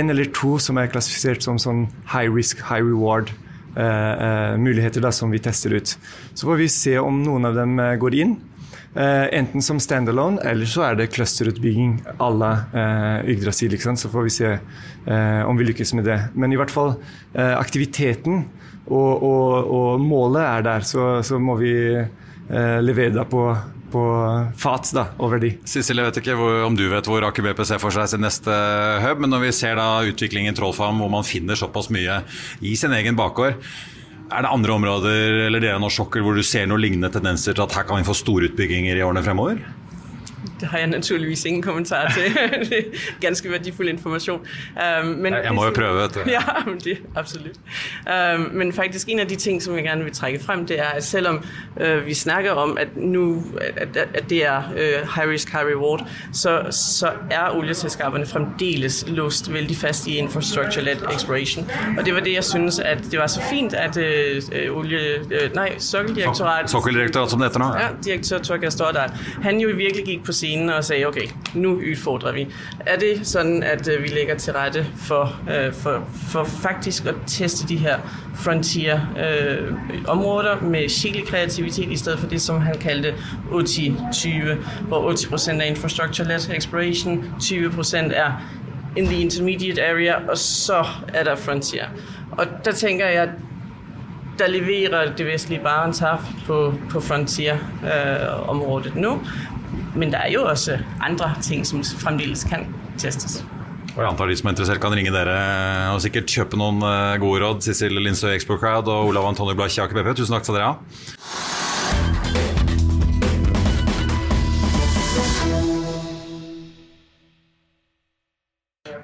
en 0.00 0.10
eller 0.10 0.34
to 0.34 0.56
som 0.58 0.82
er 0.82 0.90
klassifisert 0.90 1.46
som 1.46 1.62
sånn 1.62 1.86
high 2.10 2.26
risk, 2.26 2.66
high 2.66 2.82
reward. 2.82 3.30
muligheter 4.58 4.98
da, 5.00 5.12
som 5.14 5.30
vi 5.30 5.38
tester 5.38 5.70
ut. 5.70 5.92
Så 6.34 6.48
får 6.48 6.56
vi 6.58 6.66
se 6.74 6.96
om 6.98 7.20
noen 7.22 7.46
av 7.46 7.54
dem 7.54 7.78
går 8.02 8.16
inn. 8.18 8.32
Uh, 8.90 9.28
enten 9.30 9.62
som 9.62 9.78
standalone, 9.78 10.40
eller 10.42 10.66
så 10.66 10.82
er 10.88 10.96
det 10.98 11.12
clusterutbygging 11.14 11.92
à 12.18 12.30
la 12.34 12.50
uh, 12.74 13.28
Yggdrasil. 13.30 13.76
Så 13.78 14.10
får 14.10 14.24
vi 14.26 14.32
se 14.34 14.48
uh, 14.50 15.42
om 15.46 15.56
vi 15.56 15.68
lykkes 15.68 15.94
med 15.94 16.08
det. 16.10 16.18
Men 16.34 16.50
i 16.50 16.58
hvert 16.58 16.74
fall 16.74 16.96
uh, 16.96 17.54
aktiviteten 17.60 18.48
og, 18.90 19.22
og, 19.22 19.70
og, 19.70 20.00
målet 20.02 20.42
er 20.42 20.64
der. 20.66 20.86
Så, 20.86 21.22
så 21.22 21.38
må 21.38 21.54
vi 21.60 21.74
levere 22.50 23.12
det 23.14 23.22
på, 23.30 23.44
på 23.92 24.00
fat 24.58 24.88
da, 24.90 25.04
over 25.22 25.38
de. 25.38 25.52
Sissel, 25.70 26.00
jeg 26.00 26.08
vet 26.08 26.18
ikke 26.18 26.34
hvor, 26.40 26.64
om 26.66 26.74
du 26.74 26.88
vet 26.90 27.06
hvor 27.06 27.22
Aker 27.28 27.46
BP 27.46 27.62
ser 27.68 27.78
for 27.78 27.94
seg 27.94 28.08
sin 28.10 28.24
neste 28.26 28.56
hub, 29.04 29.22
men 29.22 29.30
når 29.30 29.44
vi 29.44 29.52
ser 29.54 29.78
da 29.78 30.00
utviklingen 30.02 30.58
Trollfarm, 30.58 30.98
hvor 30.98 31.12
man 31.14 31.22
finner 31.22 31.54
såpass 31.54 31.92
mye 31.94 32.24
i 32.58 32.74
sin 32.80 32.90
egen 32.98 33.14
bakgård 33.14 33.54
er 34.30 34.46
det 34.46 34.50
andre 34.54 34.74
områder 34.76 35.46
eller 35.48 35.62
deler 35.62 35.76
av 35.76 35.82
norsk 35.82 36.04
sokkel 36.04 36.24
hvor 36.24 36.38
du 36.38 36.44
ser 36.46 36.68
noen 36.70 36.82
lignende 36.84 37.10
tendenser 37.12 37.56
til 37.56 37.64
at 37.64 37.74
her 37.74 37.86
kan 37.88 37.98
vi 37.98 38.06
få 38.06 38.16
store 38.16 38.50
utbygginger 38.50 38.98
i 38.98 39.04
årene 39.04 39.24
fremover? 39.26 39.62
Det 40.60 40.68
har 40.68 40.78
jeg 40.78 40.86
naturligvis 40.86 41.44
ingen 41.44 41.62
kommentar 41.62 42.12
til. 42.14 42.22
det 42.70 42.78
er 42.78 42.82
ganske 43.20 43.50
verdifull 43.50 43.88
informasjon. 43.88 44.40
Um, 45.00 45.06
men 45.06 45.34
jeg 45.34 45.54
må 45.54 45.64
jo 45.64 45.70
prøve, 45.74 46.02
vet 46.02 46.14
du. 46.14 46.20
Ja, 46.36 46.40
det, 46.84 46.98
absolutt. 47.16 47.60
Um, 48.06 48.40
men 48.52 48.72
faktisk 48.72 49.08
en 49.08 49.18
av 49.18 49.28
de 49.28 49.36
ting 49.36 49.62
som 49.62 49.74
jeg 49.74 49.84
gjerne 49.84 50.04
vil 50.04 50.12
trekke 50.14 50.42
frem, 50.44 50.66
det 50.66 50.80
er 50.80 50.84
at 50.84 51.04
selv 51.04 51.28
om 51.28 51.44
uh, 51.80 52.06
vi 52.06 52.14
snakker 52.14 52.50
om 52.50 52.78
at, 52.80 52.88
nu, 52.96 53.42
at, 53.76 53.96
at 53.96 54.24
det 54.30 54.44
er 54.44 54.58
uh, 54.58 55.14
high 55.16 55.30
risk, 55.30 55.52
high 55.52 55.66
reward, 55.66 56.06
så, 56.32 56.66
så 56.70 57.12
er 57.30 57.56
oljeselskapene 57.56 58.26
fremdeles 58.26 59.04
låst 59.08 59.52
veldig 59.52 59.76
fast 59.76 60.06
i 60.06 60.18
infrastructure-led 60.18 60.96
exploration. 61.12 61.70
Og 61.98 62.04
det 62.04 62.14
var 62.14 62.20
det 62.20 62.34
jeg 62.34 62.44
synes 62.44 62.78
at 62.78 62.98
det 63.10 63.18
var 63.18 63.26
så 63.26 63.40
fint 63.50 63.74
at 63.74 63.96
uh, 63.96 64.76
olje... 64.76 65.00
Uh, 65.20 65.54
nei, 65.54 65.70
Sokkeldirektoratet 65.78 66.70
Sokkeldirektoratet, 66.70 67.30
som 67.30 67.40
det 67.40 67.48
heter 67.48 67.58
nå? 67.58 67.70
Ja, 67.80 67.88
direktør 68.04 68.38
Torgeir 68.38 68.70
Stordal. 68.70 69.10
Han 69.42 69.60
jo 69.60 69.68
virkelig 69.76 70.04
gikk 70.06 70.24
på 70.26 70.32
scenen 70.32 70.49
og 70.58 70.84
sagde 70.84 71.06
okay, 71.06 71.28
nu 71.54 71.74
udfordrer 71.74 72.32
vi. 72.32 72.48
Er 72.86 72.96
det 72.96 73.26
sånn 73.26 73.62
at 73.62 73.88
øh, 73.88 74.02
vi 74.02 74.08
lægger 74.08 74.34
til 74.34 74.52
rette 74.52 74.86
for, 74.96 75.40
øh, 75.50 75.74
for, 75.74 76.08
for 76.32 76.44
faktisk 76.44 77.06
å 77.06 77.12
teste 77.26 77.68
de 77.68 77.76
her 77.76 77.98
frontier-områder 78.34 80.56
øh, 80.56 80.70
med 80.70 80.88
skikkelig 80.88 81.26
kreativitet 81.26 81.90
i 81.90 81.96
stedet 81.96 82.18
for 82.18 82.28
det 82.28 82.42
som 82.42 82.60
han 82.60 82.78
kaldte 82.78 83.14
80-20, 83.50 84.54
hvor 84.88 85.12
80% 85.12 85.50
er 85.50 85.62
infrastructure-led 85.62 86.56
exploration, 86.56 87.24
20% 87.40 87.96
er 87.96 88.32
in 88.96 89.06
the 89.06 89.20
intermediate 89.20 89.82
area, 89.82 90.14
og 90.28 90.38
så 90.38 90.86
er 91.14 91.24
der 91.24 91.36
frontier. 91.36 91.86
Og 92.30 92.46
der 92.64 92.72
tænker 92.72 93.06
jeg 93.06 93.28
der 94.40 94.48
leverer 94.48 95.16
det 95.16 95.26
vestlige 95.26 95.60
Barentshaf 95.60 96.18
på, 96.46 96.74
på 96.90 97.00
frontier-området 97.00 98.92
øh, 98.96 98.96
nå. 98.96 99.18
Men 99.94 100.12
det 100.12 100.20
er 100.20 100.30
jo 100.34 100.44
også 100.46 100.78
andre 101.02 101.32
ting 101.42 101.64
som 101.66 101.82
fremdeles 101.82 102.44
kan 102.46 102.68
testes. 103.00 103.40
Og 103.90 104.04
jeg 104.04 104.06
antar 104.12 104.30
de 104.30 104.36
som 104.38 104.48
er 104.48 104.54
interessert 104.54 104.82
kan 104.82 104.94
ringe 104.94 105.10
dere 105.10 105.38
og 105.90 105.98
sikkert 106.04 106.30
kjøpe 106.30 106.58
noen 106.60 106.78
eh, 106.86 107.16
gode 107.22 107.42
råd. 107.42 107.64
Sissel 107.66 107.98
Lindsøy 107.98 108.36
Expo 108.36 108.58
Crowd 108.60 108.90
og 108.90 109.10
Olav 109.10 109.26
Antonio 109.32 109.56
Blach 109.58 109.80
Aker 109.82 109.98
BP, 109.98 110.14
tusen 110.20 110.36
takk 110.36 110.46
skal 110.46 110.60
dere 110.60 110.70
ha. 110.70 111.49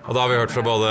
Og 0.06 0.14
da 0.14 0.22
har 0.22 0.30
vi 0.30 0.36
hørt 0.38 0.52
fra 0.54 0.62
både 0.62 0.90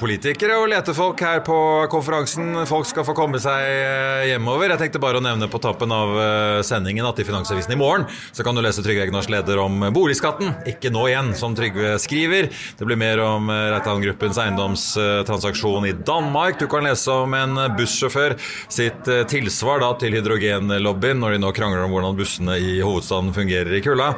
politikere 0.00 0.56
og 0.58 0.66
letefolk 0.72 1.20
her 1.22 1.38
på 1.46 1.56
konferansen. 1.90 2.48
Folk 2.66 2.88
skal 2.90 3.04
få 3.06 3.14
komme 3.14 3.38
seg 3.42 3.62
eh, 3.62 4.24
hjemover. 4.32 4.72
Jeg 4.72 4.80
tenkte 4.80 5.00
bare 5.02 5.20
å 5.20 5.22
nevne 5.22 5.46
på 5.50 5.60
tappen 5.62 5.92
av 5.94 6.14
eh, 6.18 6.62
sendingen 6.66 7.06
at 7.06 7.20
i 7.22 7.26
Finansavisen 7.28 7.76
i 7.76 7.78
morgen 7.78 8.08
så 8.34 8.42
kan 8.42 8.58
du 8.58 8.62
lese 8.64 8.82
Trygve 8.82 9.04
Egnars 9.06 9.28
leder 9.30 9.60
om 9.62 9.86
boligskatten. 9.94 10.50
Ikke 10.66 10.90
nå 10.90 11.04
igjen, 11.12 11.30
som 11.38 11.54
Trygve 11.54 11.94
skriver. 12.02 12.50
Det 12.50 12.88
blir 12.88 12.98
mer 12.98 13.22
om 13.22 13.52
eh, 13.54 13.68
Reitan 13.76 14.02
Gruppens 14.02 14.40
eiendomstransaksjon 14.42 15.86
i 15.86 15.94
Danmark. 16.02 16.58
Du 16.58 16.66
kan 16.72 16.82
lese 16.88 17.14
om 17.22 17.38
en 17.38 17.62
bussjåfør 17.78 18.34
sitt 18.66 19.06
tilsvar 19.30 19.84
da, 19.84 19.92
til 20.00 20.18
hydrogenlobbyen 20.18 21.22
når 21.22 21.36
de 21.36 21.42
nå 21.44 21.54
krangler 21.54 21.86
om 21.86 21.94
hvordan 21.94 22.18
bussene 22.18 22.58
i 22.58 22.80
hovedstaden 22.80 23.30
fungerer 23.36 23.78
i 23.78 23.84
kulda. 23.86 24.10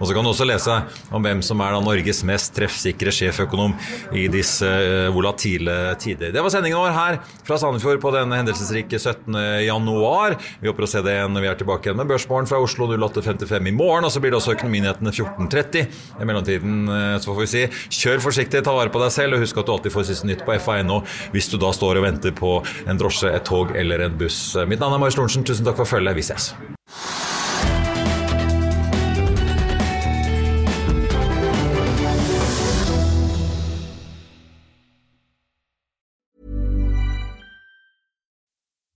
Og 0.00 0.08
så 0.08 0.16
kan 0.16 0.24
du 0.24 0.32
også 0.32 0.48
lese 0.48 0.80
om 1.12 1.20
hvem 1.20 1.44
som 1.44 1.60
er 1.60 1.76
da 1.76 1.84
Norges 1.84 2.24
mest 2.24 2.56
treffsikre 2.56 3.12
sjeføkonom 3.12 3.76
i 4.16 4.26
disse 4.32 4.66
eh, 4.66 5.08
volatile 5.14 5.94
tider. 6.00 6.32
Det 6.34 6.42
var 6.42 6.52
sendingen 6.52 6.80
vår 6.80 6.94
her 6.96 7.18
fra 7.46 7.58
Sandefjord 7.60 8.00
på 8.02 8.12
denne 8.14 8.40
hendelsesrike 8.40 8.98
17. 8.98 9.36
januar. 9.66 10.36
Vi 10.60 10.70
håper 10.70 10.86
å 10.86 10.90
se 10.90 11.02
det 11.04 11.16
igjen 11.16 11.34
når 11.36 11.46
vi 11.46 11.50
er 11.52 11.60
tilbake 11.60 11.88
igjen 11.88 12.00
med 12.00 12.10
Børsmorgen 12.10 12.48
fra 12.50 12.60
Oslo 12.62 12.88
08.55 12.90 13.70
i 13.70 13.74
morgen. 13.76 14.08
Og 14.08 14.14
så 14.14 14.22
blir 14.22 14.34
det 14.34 14.40
også 14.40 14.56
Økonominyhetene 14.56 15.14
14.30. 15.14 15.88
I 16.20 16.28
mellomtiden 16.28 16.82
eh, 16.96 17.16
så 17.20 17.32
får 17.32 17.40
vi 17.44 17.50
si 17.54 17.64
kjør 18.00 18.24
forsiktig, 18.26 18.64
ta 18.66 18.74
vare 18.76 18.92
på 18.92 19.02
deg 19.02 19.14
selv, 19.14 19.38
og 19.38 19.44
husk 19.44 19.60
at 19.60 19.68
du 19.68 19.74
alltid 19.76 19.94
får 19.94 20.10
siste 20.10 20.30
nytt 20.30 20.44
på 20.46 20.58
FA.no 20.60 21.00
hvis 21.34 21.50
du 21.52 21.58
da 21.60 21.72
står 21.74 22.00
og 22.00 22.06
venter 22.06 22.34
på 22.36 22.58
en 22.86 23.00
drosje, 23.00 23.30
et 23.30 23.46
tog 23.46 23.74
eller 23.76 24.06
en 24.06 24.20
buss. 24.20 24.42
Mitt 24.68 24.82
navn 24.82 24.96
er 24.96 25.02
Marius 25.02 25.18
Lorentzen, 25.20 25.46
tusen 25.46 25.66
takk 25.66 25.80
for 25.80 25.88
følget. 25.96 26.16
Vi 26.20 26.26
ses. 26.32 26.52